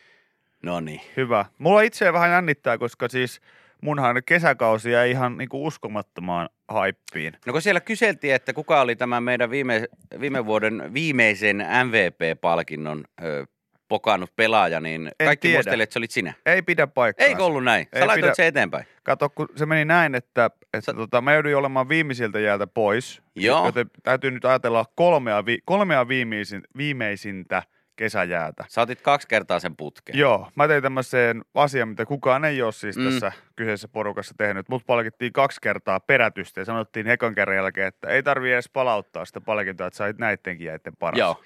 No 0.63 0.79
niin. 0.79 1.01
hyvä. 1.17 1.45
Mulla 1.57 1.81
itse 1.81 2.13
vähän 2.13 2.31
jännittää, 2.31 2.77
koska 2.77 3.09
siis 3.09 3.41
munhan 3.81 4.21
kesäkausi 4.25 4.91
jäi 4.91 5.11
ihan 5.11 5.37
niinku 5.37 5.65
uskomattomaan 5.65 6.49
haippiin. 6.67 7.33
No 7.45 7.53
kun 7.53 7.61
siellä 7.61 7.81
kyseltiin, 7.81 8.33
että 8.35 8.53
kuka 8.53 8.81
oli 8.81 8.95
tämä 8.95 9.21
meidän 9.21 9.49
viime, 9.49 9.87
viime 10.19 10.45
vuoden 10.45 10.93
viimeisen 10.93 11.57
MVP-palkinnon 11.57 13.03
ö, 13.23 13.45
pokannut 13.91 14.35
pelaaja, 14.35 14.79
niin 14.79 15.07
En 15.19 15.25
kaikki 15.27 15.47
tiedä. 15.47 15.57
muistelivat, 15.57 15.83
että 15.83 15.93
se 15.93 15.99
olit 15.99 16.11
sinä. 16.11 16.33
Ei 16.45 16.61
pidä 16.61 16.87
paikkaa. 16.87 17.27
Eikö 17.27 17.43
ollut 17.45 17.63
näin? 17.63 17.87
Sä 17.93 17.99
Ei 17.99 18.05
laitoit 18.07 18.25
pidä- 18.25 18.35
se 18.35 18.47
eteenpäin. 18.47 18.85
Kato, 19.03 19.29
kun 19.29 19.49
se 19.55 19.65
meni 19.65 19.85
näin, 19.85 20.15
että, 20.15 20.45
että 20.45 20.81
Sä- 20.81 20.93
tota, 20.93 21.21
mä 21.21 21.33
jouduin 21.33 21.55
olemaan 21.55 21.89
viimeisiltä 21.89 22.39
jäältä 22.39 22.67
pois. 22.67 23.21
Joo. 23.35 23.65
Joten 23.65 23.89
täytyy 24.03 24.31
nyt 24.31 24.45
ajatella 24.45 24.85
kolmea, 24.95 25.45
vi- 25.45 25.59
kolmea 25.65 26.07
viimeisin, 26.07 26.61
viimeisintä 26.77 27.63
kesäjäätä. 27.95 28.65
Sä 28.69 28.81
otit 28.81 29.01
kaksi 29.01 29.27
kertaa 29.27 29.59
sen 29.59 29.75
putkeen. 29.75 30.19
Joo, 30.19 30.47
mä 30.55 30.67
tein 30.67 30.83
tämmöisen 30.83 31.41
asian, 31.55 31.89
mitä 31.89 32.05
kukaan 32.05 32.45
ei 32.45 32.61
ole 32.61 32.71
siis 32.71 32.97
Mm. 32.97 33.03
tässä 33.09 33.31
kyseisessä 33.55 33.87
porukassa 33.87 34.33
tehnyt. 34.37 34.69
Mut 34.69 34.85
palkittiin 34.85 35.33
kaksi 35.33 35.61
kertaa 35.61 35.99
perätystä 35.99 36.61
ja 36.61 36.65
sanottiin 36.65 37.07
ekan 37.07 37.35
kerran 37.35 37.55
jälkeen, 37.57 37.87
että 37.87 38.07
ei 38.09 38.23
tarvi 38.23 38.51
edes 38.51 38.69
palauttaa 38.69 39.25
sitä 39.25 39.41
palkintoa, 39.41 39.87
että 39.87 39.97
sait 39.97 40.17
näittenkin 40.17 40.67
jäitten 40.67 40.93
paras. 40.99 41.19
Joo. 41.19 41.41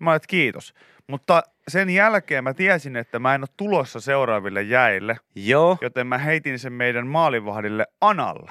Mä 0.00 0.10
olin, 0.10 0.16
että 0.16 0.26
kiitos. 0.28 0.74
Mutta 1.06 1.42
sen 1.68 1.90
jälkeen 1.90 2.44
mä 2.44 2.54
tiesin, 2.54 2.96
että 2.96 3.18
mä 3.18 3.34
en 3.34 3.40
ole 3.42 3.48
tulossa 3.56 4.00
seuraaville 4.00 4.62
jäille, 4.62 5.16
Joo. 5.34 5.78
joten 5.80 6.06
mä 6.06 6.18
heitin 6.18 6.58
sen 6.58 6.72
meidän 6.72 7.06
maalivahdille 7.06 7.86
Analle. 8.00 8.50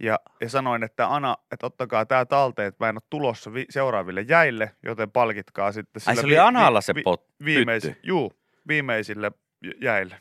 Ja, 0.00 0.18
ja 0.40 0.48
sanoin, 0.48 0.82
että 0.82 1.14
Ana, 1.14 1.36
että 1.52 1.66
ottakaa 1.66 2.06
tää 2.06 2.24
talteen, 2.24 2.68
että 2.68 2.84
mä 2.84 2.88
en 2.88 2.96
ole 2.96 3.02
tulossa 3.10 3.54
vi- 3.54 3.66
seuraaville 3.70 4.20
jäille, 4.28 4.70
joten 4.82 5.10
palkitkaa 5.10 5.72
sitten 5.72 6.02
Ai 6.06 6.16
se 6.16 6.26
oli 6.26 6.38
Analla 6.38 6.80
se 6.80 6.94
pot, 7.04 7.26
viimeis, 7.44 7.82
pytty. 7.84 8.00
juu, 8.02 8.32
viimeisille 8.68 9.32
jäille. 9.80 10.16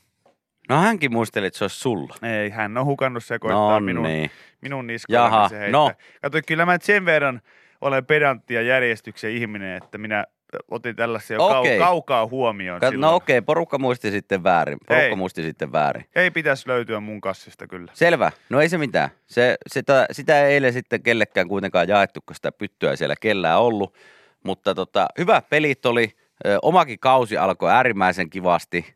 No 0.70 0.82
hänkin 0.82 1.12
muisteli, 1.12 1.46
että 1.48 1.58
se 1.58 1.64
olisi 1.64 1.80
sulla. 1.80 2.16
Ei, 2.24 2.50
hän 2.50 2.78
on 2.78 2.86
hukannut 2.86 3.24
sekoittaa 3.24 3.70
No 3.72 3.80
minun, 3.80 4.04
niin. 4.04 4.32
minun 4.62 4.88
niskalle. 4.88 5.18
Jaha, 5.24 5.40
niin 5.42 5.50
se 5.50 5.60
heittää. 5.60 5.72
no. 5.80 5.92
Kato, 6.22 6.38
kyllä 6.48 6.66
mä 6.66 6.78
sen 6.82 7.06
verran 7.06 7.42
olen 7.82 8.06
pedantti 8.06 8.54
ja 8.54 8.62
järjestyksen 8.62 9.32
ihminen, 9.32 9.78
että 9.78 9.98
minä 9.98 10.26
otin 10.72 10.96
tällaisia 10.96 11.36
jo 11.38 11.50
kau- 11.50 11.56
Okei. 11.56 11.80
kaukaa 11.80 12.28
huomioon 12.28 12.80
Ka- 12.80 12.90
silloin. 12.90 13.10
No 13.10 13.16
okei, 13.16 13.42
porukka 13.42 13.78
muisti 13.78 14.12
sitten 14.12 14.44
väärin. 14.44 14.78
Porukka 14.88 15.06
Ei. 15.08 15.16
muisti 15.16 15.44
sitten 15.44 15.72
väärin. 15.72 16.06
Ei 16.16 16.32
pitäisi 16.32 16.68
löytyä 16.68 17.00
mun 17.00 17.22
kassista 17.22 17.68
kyllä. 17.68 17.92
Selvä. 17.96 18.32
No 18.50 18.62
ei 18.62 18.70
se 18.70 18.78
mitään. 18.78 19.10
Se, 19.26 19.58
sitä, 19.68 20.06
sitä 20.12 20.46
ei 20.48 20.54
eilen 20.54 20.74
sitten 20.74 21.04
kellekään 21.04 21.48
kuitenkaan 21.48 21.88
jaettu, 21.88 22.20
kun 22.26 22.36
sitä 22.36 22.52
pyttyä 22.52 22.92
ei 22.92 22.98
siellä 22.98 23.16
kellään 23.22 23.60
ollut. 23.60 23.96
Mutta 24.44 24.76
tota, 24.76 25.08
hyvät 25.18 25.50
pelit 25.50 25.86
oli. 25.86 26.10
Ö, 26.46 26.60
omakin 26.62 27.00
kausi 27.00 27.38
alkoi 27.38 27.72
äärimmäisen 27.72 28.30
kivasti. 28.30 28.96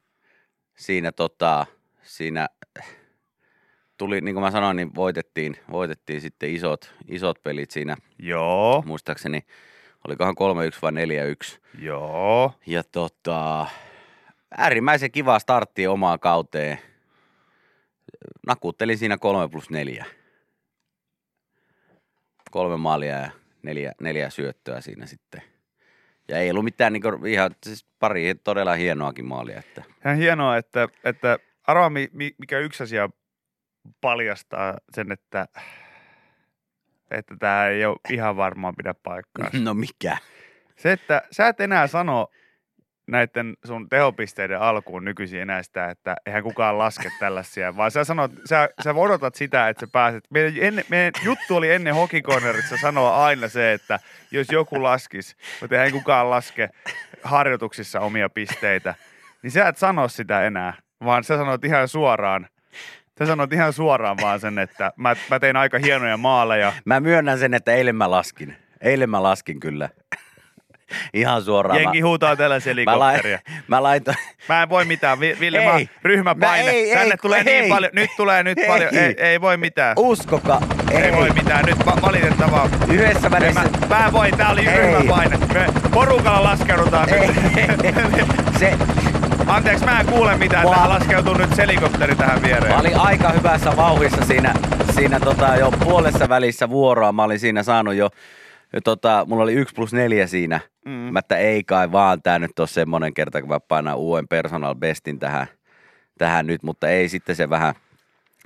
Siinä, 0.77 1.11
tota, 1.11 1.65
siinä 2.03 2.47
tuli, 3.97 4.21
niin 4.21 4.35
kuin 4.35 4.43
mä 4.43 4.51
sanoin, 4.51 4.75
niin 4.77 4.95
voitettiin, 4.95 5.57
voitettiin 5.71 6.21
sitten 6.21 6.49
isot, 6.49 6.93
isot 7.07 7.43
pelit 7.43 7.71
siinä. 7.71 7.97
Joo, 8.19 8.83
Muistaakseni, 8.85 9.41
olikohan 10.07 10.35
3-1 10.73 10.77
vai 10.81 10.91
4-1. 10.91 11.59
joo. 11.79 12.53
Ja 12.65 12.83
tota, 12.83 13.65
äärimmäisen 14.57 15.11
kiva 15.11 15.39
startti 15.39 15.87
omaan 15.87 16.19
kauteen. 16.19 16.79
Nakuttelin 18.47 18.97
siinä 18.97 19.17
3 19.17 19.49
plus 19.49 19.69
4. 19.69 20.05
Kolme 22.51 22.77
maalia 22.77 23.17
ja 23.17 23.29
neljä, 23.63 23.91
neljä 24.01 24.29
syöttöä 24.29 24.81
siinä 24.81 25.05
sitten. 25.05 25.41
Ja 26.27 26.37
ei 26.37 26.49
ollut 26.51 26.63
mitään 26.63 26.93
niin 26.93 27.03
ihan 27.27 27.51
siis 27.65 27.85
pari 27.99 28.35
todella 28.35 28.73
hienoakin 28.73 29.25
maalia. 29.25 29.59
Että. 29.59 29.83
Ihan 30.05 30.17
hienoa, 30.17 30.57
että, 30.57 30.87
että 31.03 31.39
arvaa 31.63 31.89
mi- 31.89 32.09
mi- 32.13 32.35
mikä 32.37 32.59
yksi 32.59 32.83
asia 32.83 33.09
paljastaa 34.01 34.77
sen, 34.95 35.11
että 35.11 35.47
että 37.12 37.36
tämä 37.39 37.67
ei 37.67 37.86
ole 37.86 37.97
ihan 38.10 38.38
varmaan 38.38 38.76
pidä 38.78 38.93
paikkaa. 39.04 39.50
No 39.60 39.74
mikä? 39.74 40.17
Se, 40.78 40.91
että 40.91 41.21
sä 41.32 41.47
et 41.47 41.62
enää 41.62 41.88
sano 41.88 42.28
näiden 43.08 43.54
sun 43.65 43.89
tehopisteiden 43.89 44.62
alkuun 44.62 45.06
nykyisin 45.06 45.41
enää 45.41 45.63
sitä, 45.63 45.89
että 45.89 46.15
eihän 46.26 46.43
kukaan 46.43 46.78
laske 46.78 47.12
tällaisia, 47.19 47.76
vaan 47.78 47.91
sä 47.91 48.04
sanot, 48.04 48.32
sä, 48.45 48.69
sä 48.84 48.93
odotat 48.93 49.36
sitä, 49.36 49.69
että 49.69 49.86
sä 49.86 49.91
pääset. 49.91 50.24
Meidän, 50.30 50.54
ennen, 50.60 50.86
meidän 50.89 51.12
juttu 51.24 51.56
oli 51.56 51.71
ennen 51.71 51.95
hokikornerissa 51.95 52.78
sanoa 52.78 53.26
aina 53.26 53.47
se, 53.47 53.74
että 53.74 54.00
jos 54.32 54.47
joku 54.52 54.84
laskisi, 54.84 55.36
mutta 55.62 55.76
eihän 55.76 55.91
kukaan 55.91 56.30
laske 56.30 56.69
harjoituksissa 57.24 58.00
omia 58.00 58.30
pisteitä, 58.30 58.95
niin 59.43 59.52
sä 59.52 59.67
et 59.67 59.78
sano 59.78 60.08
sitä 60.08 60.45
enää, 60.45 60.74
vaan 61.06 61.24
sä 61.24 61.38
sanot 61.38 61.65
ihan 61.65 61.88
suoraan, 61.88 62.47
Sä 63.21 63.25
sanot 63.25 63.53
ihan 63.53 63.73
suoraan 63.73 64.17
vaan 64.21 64.39
sen, 64.39 64.60
että 64.60 64.91
mä, 64.95 65.15
mä 65.29 65.39
tein 65.39 65.55
aika 65.55 65.77
hienoja 65.77 66.17
maaleja. 66.17 66.73
Mä 66.86 66.99
myönnän 66.99 67.39
sen, 67.39 67.53
että 67.53 67.71
eilen 67.73 67.95
mä 67.95 68.12
laskin. 68.12 68.55
Eilen 68.81 69.10
mä 69.10 69.23
laskin 69.23 69.60
kyllä. 69.60 69.89
Ihan 71.13 71.41
suoraan. 71.43 71.79
Jengi 71.81 72.01
mä, 72.01 72.07
huutaa 72.07 72.36
tällaisia 72.36 72.73
mä, 72.86 72.99
lai, 72.99 73.13
helikopteria. 73.13 73.39
mä 73.67 73.84
laitoin, 73.84 74.17
Mä 74.49 74.62
en 74.63 74.69
voi 74.69 74.86
mitään. 74.86 75.19
Vi- 75.19 75.38
Ville, 75.39 75.57
Ei. 75.60 75.65
mä 75.65 75.79
ryhmäpaine. 76.03 76.63
Mä- 76.63 76.69
ei, 76.71 76.93
Tänne 76.93 77.12
ei, 77.13 77.17
tulee 77.21 77.43
ei. 77.45 77.62
niin 77.62 77.69
paljon. 77.69 77.91
Nyt 77.95 78.10
tulee 78.17 78.43
nyt 78.43 78.57
Ei. 78.57 78.67
paljon. 78.67 78.95
Ei, 78.95 79.15
ei 79.17 79.41
voi 79.41 79.57
mitään. 79.57 79.93
uskoka, 79.99 80.62
ei, 80.91 80.97
ei, 80.97 81.12
voi 81.12 81.29
mitään. 81.29 81.65
Nyt 81.65 81.86
va- 81.86 82.01
valitettavaa. 82.01 82.69
yhdessä 82.91 83.27
Ei, 83.27 83.31
välissä, 83.31 83.62
mä, 83.89 83.97
mä 83.99 84.10
voi. 84.13 84.31
Tää 84.31 84.49
oli 84.49 84.67
Ei. 84.67 84.77
ryhmäpaine. 84.77 85.38
Me 85.53 85.65
porukalla 85.93 86.43
laskeudutaan 86.43 87.10
ei, 87.13 87.27
nyt. 87.27 87.36
se, 88.60 88.73
Anteeksi, 89.51 89.85
mä 89.85 89.99
en 89.99 90.05
kuule 90.05 90.37
mitään. 90.37 90.63
Mua- 90.63 90.75
Tää 90.75 90.89
laskeutuu 90.89 91.33
nyt 91.33 91.57
helikopteri 91.57 92.15
tähän 92.15 92.41
viereen. 92.41 92.73
Mä 92.73 92.79
olin 92.79 92.97
aika 92.97 93.31
hyvässä 93.31 93.77
vauhissa 93.77 94.25
siinä, 94.25 94.53
siinä 94.95 95.19
tota 95.19 95.55
jo 95.55 95.71
puolessa 95.71 96.29
välissä 96.29 96.69
vuoroa. 96.69 97.11
Mä 97.11 97.23
olin 97.23 97.39
siinä 97.39 97.63
saanut 97.63 97.93
jo, 97.95 98.09
jo 98.73 98.81
tota, 98.81 99.25
mulla 99.29 99.43
oli 99.43 99.53
1 99.53 99.75
plus 99.75 99.93
4 99.93 100.27
siinä. 100.27 100.59
Mm. 100.85 100.91
Mä 100.91 101.19
että 101.19 101.37
ei 101.37 101.63
kai 101.63 101.91
vaan 101.91 102.21
tää 102.21 102.39
nyt 102.39 102.59
ole 102.59 102.67
semmonen 102.67 103.13
kerta, 103.13 103.41
kun 103.41 103.49
mä 103.49 103.59
painan 103.59 103.97
uuden 103.97 104.27
personal 104.27 104.75
bestin 104.75 105.19
tähän, 105.19 105.47
tähän 106.17 106.47
nyt, 106.47 106.63
mutta 106.63 106.89
ei 106.89 107.09
sitten 107.09 107.35
se 107.35 107.49
vähän, 107.49 107.73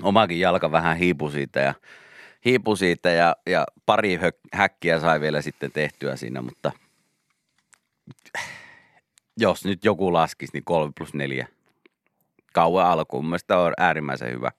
omakin 0.01 0.39
jalka 0.39 0.71
vähän 0.71 0.97
hiipu 0.97 1.29
siitä 1.29 1.59
ja, 1.59 1.73
hiipu 2.45 2.75
siitä 2.75 3.09
ja, 3.09 3.35
ja 3.45 3.65
pari 3.85 4.15
hö, 4.15 4.31
häkkiä 4.53 4.99
sai 4.99 5.21
vielä 5.21 5.41
sitten 5.41 5.71
tehtyä 5.71 6.15
siinä, 6.15 6.41
mutta 6.41 6.71
jos 9.38 9.65
nyt 9.65 9.86
joku 9.86 10.13
laskisi, 10.13 10.54
niin 10.54 10.63
3 10.63 10.91
plus 10.98 11.13
4 11.13 11.48
kauan 12.54 12.86
alkuun. 12.86 13.24
Mun 13.24 13.30
mielestä 13.30 13.58
on 13.58 13.74
äärimmäisen 13.78 14.32
hyvä. 14.32 14.52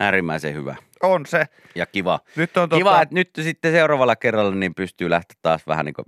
Äärimmäisen 0.00 0.54
hyvä 0.54 0.76
On 1.02 1.26
se. 1.26 1.44
ja 1.74 1.86
kiva. 1.86 2.20
Nyt 2.36 2.56
on 2.56 2.68
Kiva, 2.68 2.90
tota, 2.90 3.02
että 3.02 3.14
nyt 3.14 3.30
sitten 3.40 3.72
seuraavalla 3.72 4.16
kerralla 4.16 4.54
niin 4.54 4.74
pystyy 4.74 5.10
lähteä 5.10 5.36
taas 5.42 5.66
vähän 5.66 5.84
niin 5.86 5.94
kuin 5.94 6.04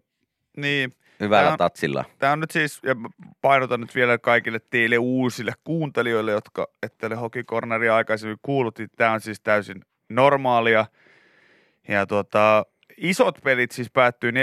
niin, 0.56 0.92
hyvällä 1.20 1.42
Tää 1.44 1.52
on- 1.52 1.58
tatsilla. 1.58 2.04
Tämä 2.18 2.32
on 2.32 2.40
nyt 2.40 2.50
siis, 2.50 2.80
ja 2.82 2.96
painotan 3.40 3.80
nyt 3.80 3.94
vielä 3.94 4.18
kaikille 4.18 4.60
teille 4.70 4.98
uusille 4.98 5.52
kuuntelijoille, 5.64 6.32
jotka 6.32 6.66
ette 6.82 7.06
ole 7.06 7.14
hokikorneria 7.16 7.96
aikaisemmin 7.96 8.38
kuullut, 8.42 8.78
niin 8.78 8.88
tämä 8.96 9.12
on 9.12 9.20
siis 9.20 9.40
täysin 9.40 9.80
normaalia. 10.08 10.86
Ja 11.88 12.06
tuota, 12.06 12.66
isot 12.98 13.38
pelit 13.44 13.70
siis 13.70 13.90
päättyy 13.90 14.30
4-1, 14.30 14.34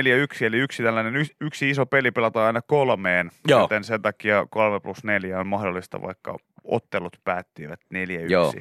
eli 0.42 0.58
yksi 0.58 0.84
tällainen 0.84 1.26
yksi 1.42 1.70
iso 1.70 1.86
peli 1.86 2.12
pelataan 2.12 2.48
aina 2.48 2.62
kolmeen, 2.62 3.32
Joo. 3.48 3.62
joten 3.62 3.84
sen 3.84 4.02
takia 4.02 4.46
3 4.50 4.80
plus 4.80 5.04
4 5.04 5.40
on 5.40 5.48
mahdollista, 5.48 6.02
vaikka 6.02 6.38
ottelut 6.64 7.18
päättyivät 7.24 7.80
4-1. 7.82 7.88
Joo. 8.30 8.54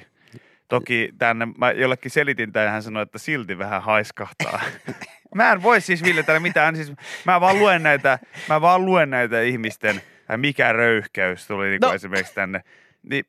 Toki 0.68 1.10
tänne, 1.18 1.48
mä 1.58 1.70
jollekin 1.70 2.10
selitin 2.10 2.52
tämän 2.52 2.70
hän 2.70 2.82
sanoi, 2.82 3.02
että 3.02 3.18
silti 3.18 3.58
vähän 3.58 3.82
haiskahtaa. 3.82 4.60
mä 5.34 5.52
en 5.52 5.62
voi 5.62 5.80
siis 5.80 6.04
Ville 6.04 6.22
tälle 6.22 6.40
mitään, 6.40 6.76
siis 6.76 6.92
mä 7.24 7.40
vaan 7.40 7.58
luen 7.58 7.82
näitä, 7.82 8.18
mä 8.48 8.60
vaan 8.60 8.86
luen 8.86 9.10
näitä 9.10 9.40
ihmisten, 9.42 9.96
äh, 10.30 10.38
mikä 10.38 10.72
röyhkeys 10.72 11.46
tuli 11.46 11.68
niin 11.68 11.80
No. 11.80 11.92
esimerkiksi 11.92 12.34
tänne. 12.34 12.60
Niin, 13.02 13.24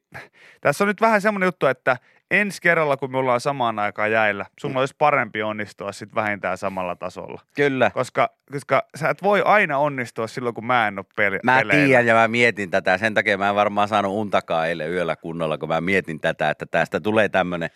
tässä 0.61 0.83
on 0.83 0.87
nyt 0.87 1.01
vähän 1.01 1.21
semmoinen 1.21 1.47
juttu, 1.47 1.65
että 1.67 1.97
ensi 2.31 2.61
kerralla, 2.61 2.97
kun 2.97 3.11
me 3.11 3.17
ollaan 3.17 3.41
samaan 3.41 3.79
aikaan 3.79 4.11
jäillä, 4.11 4.45
sun 4.59 4.77
olisi 4.77 4.95
parempi 4.97 5.43
onnistua 5.43 5.91
sitten 5.91 6.15
vähintään 6.15 6.57
samalla 6.57 6.95
tasolla. 6.95 7.41
Kyllä. 7.55 7.91
Koska, 7.93 8.29
koska 8.51 8.83
sä 8.95 9.09
et 9.09 9.23
voi 9.23 9.41
aina 9.45 9.77
onnistua 9.77 10.27
silloin, 10.27 10.55
kun 10.55 10.65
mä 10.65 10.87
en 10.87 10.99
ole 10.99 11.05
peli, 11.15 11.39
Mä 11.43 11.57
peleillä. 11.57 11.85
tiedän 11.85 12.05
ja 12.05 12.13
mä 12.13 12.27
mietin 12.27 12.71
tätä. 12.71 12.97
Sen 12.97 13.13
takia 13.13 13.37
mä 13.37 13.49
en 13.49 13.55
varmaan 13.55 13.87
saanut 13.87 14.13
untakaan 14.13 14.67
eilen 14.67 14.91
yöllä 14.91 15.15
kunnolla, 15.15 15.57
kun 15.57 15.69
mä 15.69 15.81
mietin 15.81 16.19
tätä, 16.19 16.49
että 16.49 16.65
tästä 16.65 16.99
tulee 16.99 17.29
tämmönen 17.29 17.69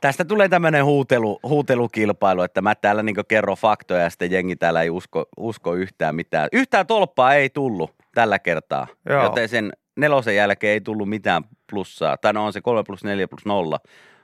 Tästä 0.00 0.24
tulee 0.24 0.48
tämmöinen 0.48 0.84
huutelu, 0.84 1.40
huutelukilpailu, 1.42 2.42
että 2.42 2.62
mä 2.62 2.74
täällä 2.74 3.02
niin 3.02 3.16
kerron 3.28 3.56
faktoja 3.56 4.00
ja 4.00 4.10
sitten 4.10 4.30
jengi 4.30 4.56
täällä 4.56 4.82
ei 4.82 4.90
usko, 4.90 5.24
usko 5.36 5.74
yhtään 5.74 6.14
mitään. 6.14 6.48
Yhtään 6.52 6.86
tolppaa 6.86 7.34
ei 7.34 7.50
tullut 7.50 7.94
tällä 8.14 8.38
kertaa, 8.38 8.86
Joo. 9.08 9.22
joten 9.22 9.48
sen 9.48 9.72
nelosen 9.96 10.36
jälkeen 10.36 10.72
ei 10.72 10.80
tullut 10.80 11.08
mitään 11.08 11.42
plussaa. 11.70 12.16
Tai 12.16 12.32
no 12.32 12.46
on 12.46 12.52
se 12.52 12.60
3 12.60 12.82
plus 12.86 13.04
4 13.04 13.28
plus 13.28 13.44
0, 13.46 13.78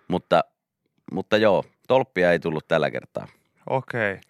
mutta, 0.08 0.44
mutta 1.12 1.36
joo, 1.36 1.64
tolppia 1.88 2.32
ei 2.32 2.38
tullut 2.38 2.68
tällä 2.68 2.90
kertaa. 2.90 3.28
Okei. 3.70 4.20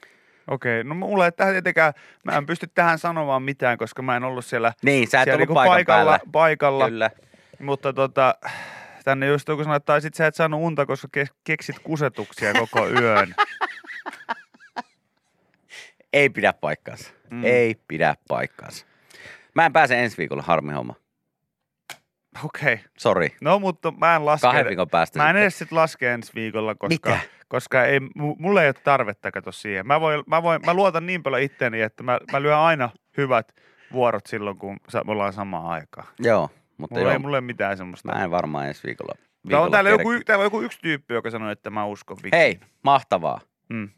Okei, 0.51 0.85
no 0.85 0.95
mulla 0.95 1.25
ei 1.25 1.33
tähän 1.33 1.55
tietenkään, 1.55 1.93
mä 2.25 2.33
en 2.33 2.47
pysty 2.47 2.67
tähän 2.75 2.99
sanomaan 2.99 3.43
mitään, 3.43 3.79
koska 3.79 4.03
mä 4.03 4.17
en 4.17 4.25
ollut 4.25 4.45
siellä, 4.45 4.73
Niin, 4.83 5.09
sä 5.09 5.21
et 5.21 5.25
siellä 5.25 5.43
ollut 5.43 5.55
paikan 5.55 5.73
paikalla, 5.75 6.11
päällä. 6.11 6.31
paikalla 6.33 6.89
Kyllä. 6.89 7.11
mutta 7.61 7.93
tota, 7.93 8.35
tänne 9.05 9.27
just 9.27 9.49
joku 9.49 9.63
sanoi, 9.65 9.77
että 9.77 9.87
tai 9.87 10.01
sit 10.01 10.15
sä 10.15 10.27
et 10.27 10.35
saanut 10.35 10.61
unta, 10.61 10.87
koska 10.87 11.09
ke- 11.19 11.35
keksit 11.45 11.79
kusetuksia 11.79 12.53
koko 12.55 12.89
yön. 12.89 13.35
Ei 16.13 16.29
pidä 16.31 16.53
paikkaansa. 16.53 17.11
Mm. 17.31 17.45
Ei 17.45 17.77
pidä 17.89 18.15
paikkaansa. 18.29 18.87
Mä 19.55 19.67
en 19.67 19.73
pääse 19.73 20.03
ensi 20.05 20.19
viikolla, 20.19 20.43
harmi 20.43 20.73
homma. 20.73 20.95
Okei, 22.45 22.73
okay. 22.75 22.85
Sori. 22.99 23.37
no 23.41 23.59
mutta 23.59 23.91
mä 23.91 24.17
en 24.17 24.27
laske. 24.27 24.47
Kahden 24.47 24.67
viikon 24.67 24.89
päästä. 24.89 25.19
Mä 25.19 25.25
en 25.25 25.29
sitten. 25.29 25.43
edes 25.43 25.59
sit 25.59 25.73
laske 25.73 26.13
ensi 26.13 26.33
viikolla, 26.35 26.75
koska, 26.75 27.11
Mitä? 27.11 27.21
koska 27.49 27.85
ei, 27.85 27.99
mu- 27.99 28.37
mulla 28.39 28.63
ei 28.63 28.69
ole 28.69 28.75
tarvetta 28.85 29.31
kato 29.31 29.53
siihen. 29.53 29.87
Mä, 29.87 30.01
voin, 30.01 30.23
mä, 30.27 30.43
voin, 30.43 30.61
mä 30.67 30.75
luotan 30.75 31.07
niin 31.07 31.23
paljon 31.23 31.43
itteeni, 31.43 31.81
että 31.81 32.03
mä, 32.03 32.19
mä 32.33 32.43
lyön 32.43 32.59
aina 32.59 32.91
hyvät 33.17 33.55
vuorot 33.93 34.27
silloin, 34.27 34.59
kun 34.59 34.77
me 35.05 35.13
ollaan 35.13 35.33
samaan 35.33 35.67
aikaan. 35.67 36.07
Joo, 36.19 36.51
mutta 36.79 36.95
Mulla 36.95 37.09
joo, 37.09 37.13
ei, 37.13 37.19
mulla 37.19 37.37
ei 37.37 37.41
mitään 37.41 37.77
semmoista. 37.77 38.13
mä 38.13 38.25
en 38.25 38.31
varmaan 38.31 38.69
ensi 38.69 38.83
viikolla. 38.87 39.13
Täällä 39.15 39.31
viikolla 39.49 39.65
on 39.65 39.71
täällä 39.73 39.91
joku, 39.91 40.09
täällä 40.27 40.43
on 40.43 40.47
joku 40.47 40.61
yksi 40.61 40.79
tyyppi, 40.83 41.15
joka 41.15 41.31
sanoi, 41.31 41.53
että 41.53 41.71
mä 41.71 41.85
uskon 41.87 42.17
vikiin. 42.17 42.39
Hei, 42.39 42.61
mahtavaa. 42.83 43.41
Mm. 43.69 43.89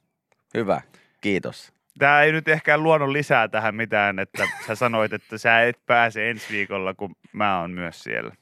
Hyvä, 0.54 0.80
kiitos. 1.20 1.72
Tämä 2.00 2.22
ei 2.22 2.32
nyt 2.32 2.48
ehkä 2.48 2.78
luonut 2.78 3.08
lisää 3.08 3.48
tähän 3.48 3.74
mitään, 3.74 4.18
että 4.18 4.48
sä 4.66 4.74
sanoit, 4.74 5.12
että 5.12 5.38
sä 5.38 5.62
et 5.62 5.78
pääse 5.86 6.30
ensi 6.30 6.46
viikolla, 6.52 6.94
kun 6.94 7.16
mä 7.32 7.60
oon 7.60 7.70
myös 7.70 8.02
siellä. 8.02 8.34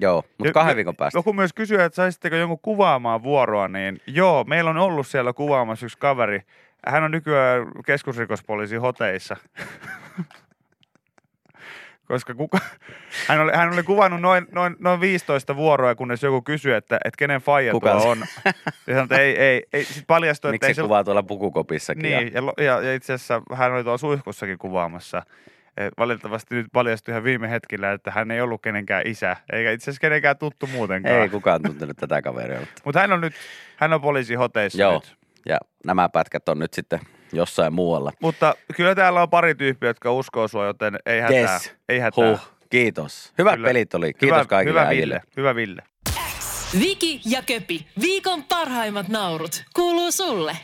Joo, 0.00 0.16
Jo- 0.16 0.30
mutta 0.38 0.52
kahden 0.52 0.76
viikon 0.76 0.96
päästä. 0.96 1.18
Joku 1.18 1.32
myös 1.32 1.52
kysyy, 1.52 1.82
että 1.82 1.96
saisitteko 1.96 2.36
jonkun 2.36 2.58
kuvaamaan 2.62 3.22
vuoroa, 3.22 3.68
niin 3.68 4.00
joo, 4.06 4.44
meillä 4.44 4.70
on 4.70 4.76
ollut 4.76 5.06
siellä 5.06 5.32
kuvaamassa 5.32 5.86
yksi 5.86 5.98
kaveri. 5.98 6.40
Hän 6.86 7.02
on 7.02 7.10
nykyään 7.10 7.66
keskusrikospoliisi 7.86 8.76
hoteissa. 8.76 9.36
Koska 12.08 12.34
kuka, 12.34 12.58
hän, 13.28 13.40
oli, 13.40 13.52
hän 13.54 13.72
oli 13.72 13.82
kuvannut 13.82 14.20
noin, 14.20 14.46
noin, 14.54 14.76
noin 14.78 15.00
15 15.00 15.56
vuoroa, 15.56 15.94
kunnes 15.94 16.22
joku 16.22 16.42
kysyi, 16.42 16.72
että, 16.72 16.96
että 17.04 17.18
kenen 17.18 17.40
faija 17.40 17.72
Kuka 17.72 17.90
tuo 17.92 18.00
se- 18.00 18.08
on. 18.08 18.18
Ja 18.44 18.52
sanoi, 18.86 19.02
että 19.02 19.16
ei, 19.18 19.36
ei, 19.38 19.62
ei. 19.72 19.84
Sitten 19.84 20.04
paljastui, 20.06 20.48
että 20.48 20.54
Miksi 20.54 20.66
ei 20.66 20.74
se 20.74 20.82
kuvaa 20.82 21.04
tuolla 21.04 21.22
pukukopissakin? 21.22 22.02
niin, 22.02 22.32
ja, 22.34 22.64
ja, 22.64 22.80
ja 22.80 22.94
itse 22.94 23.12
asiassa 23.12 23.42
hän 23.54 23.72
oli 23.72 23.82
tuolla 23.82 23.98
suihkussakin 23.98 24.58
kuvaamassa. 24.58 25.22
Et 25.76 25.92
valitettavasti 25.98 26.54
nyt 26.54 26.66
paljastui 26.72 27.12
ihan 27.12 27.24
viime 27.24 27.50
hetkellä, 27.50 27.92
että 27.92 28.10
hän 28.10 28.30
ei 28.30 28.40
ollut 28.40 28.62
kenenkään 28.62 29.06
isä, 29.06 29.36
eikä 29.52 29.70
itse 29.70 29.84
asiassa 29.84 30.00
kenenkään 30.00 30.38
tuttu 30.38 30.66
muutenkaan. 30.66 31.14
Ei 31.22 31.28
kukaan 31.28 31.62
tuntenut 31.62 31.96
tätä 31.96 32.22
kaveria. 32.22 32.60
Mutta. 32.60 32.82
Mutta 32.84 33.00
hän 33.00 33.12
on 33.12 33.20
nyt, 33.20 33.34
hän 33.76 33.92
on 33.92 34.00
poliisihoteissa 34.00 34.82
Joo, 34.82 34.92
nyt. 34.94 35.16
ja 35.48 35.58
nämä 35.86 36.08
pätkät 36.08 36.48
on 36.48 36.58
nyt 36.58 36.74
sitten 36.74 37.00
jossain 37.32 37.72
muualla. 37.72 38.12
Mutta 38.20 38.54
kyllä 38.76 38.94
täällä 38.94 39.22
on 39.22 39.30
pari 39.30 39.54
tyyppiä, 39.54 39.88
jotka 39.88 40.12
uskoo 40.12 40.48
sua, 40.48 40.66
joten 40.66 40.98
ei 41.06 41.20
hätää. 41.20 41.52
Yes. 41.54 41.72
Ei 41.88 41.98
hätää. 41.98 42.30
Huh, 42.30 42.40
kiitos. 42.70 43.32
Hyvät 43.38 43.54
Kyllä. 43.54 43.68
pelit 43.68 43.94
oli. 43.94 44.14
Kiitos 44.14 44.36
hyvä, 44.36 44.44
kaikille 44.44 44.80
hyvä 44.80 44.88
äijille. 44.88 45.14
Ville, 45.14 45.32
hyvä 45.36 45.54
Ville. 45.54 45.82
Viki 46.78 47.20
ja 47.24 47.42
Köpi, 47.42 47.86
viikon 48.00 48.44
parhaimmat 48.44 49.08
naurut, 49.08 49.64
kuuluu 49.74 50.12
sulle. 50.12 50.56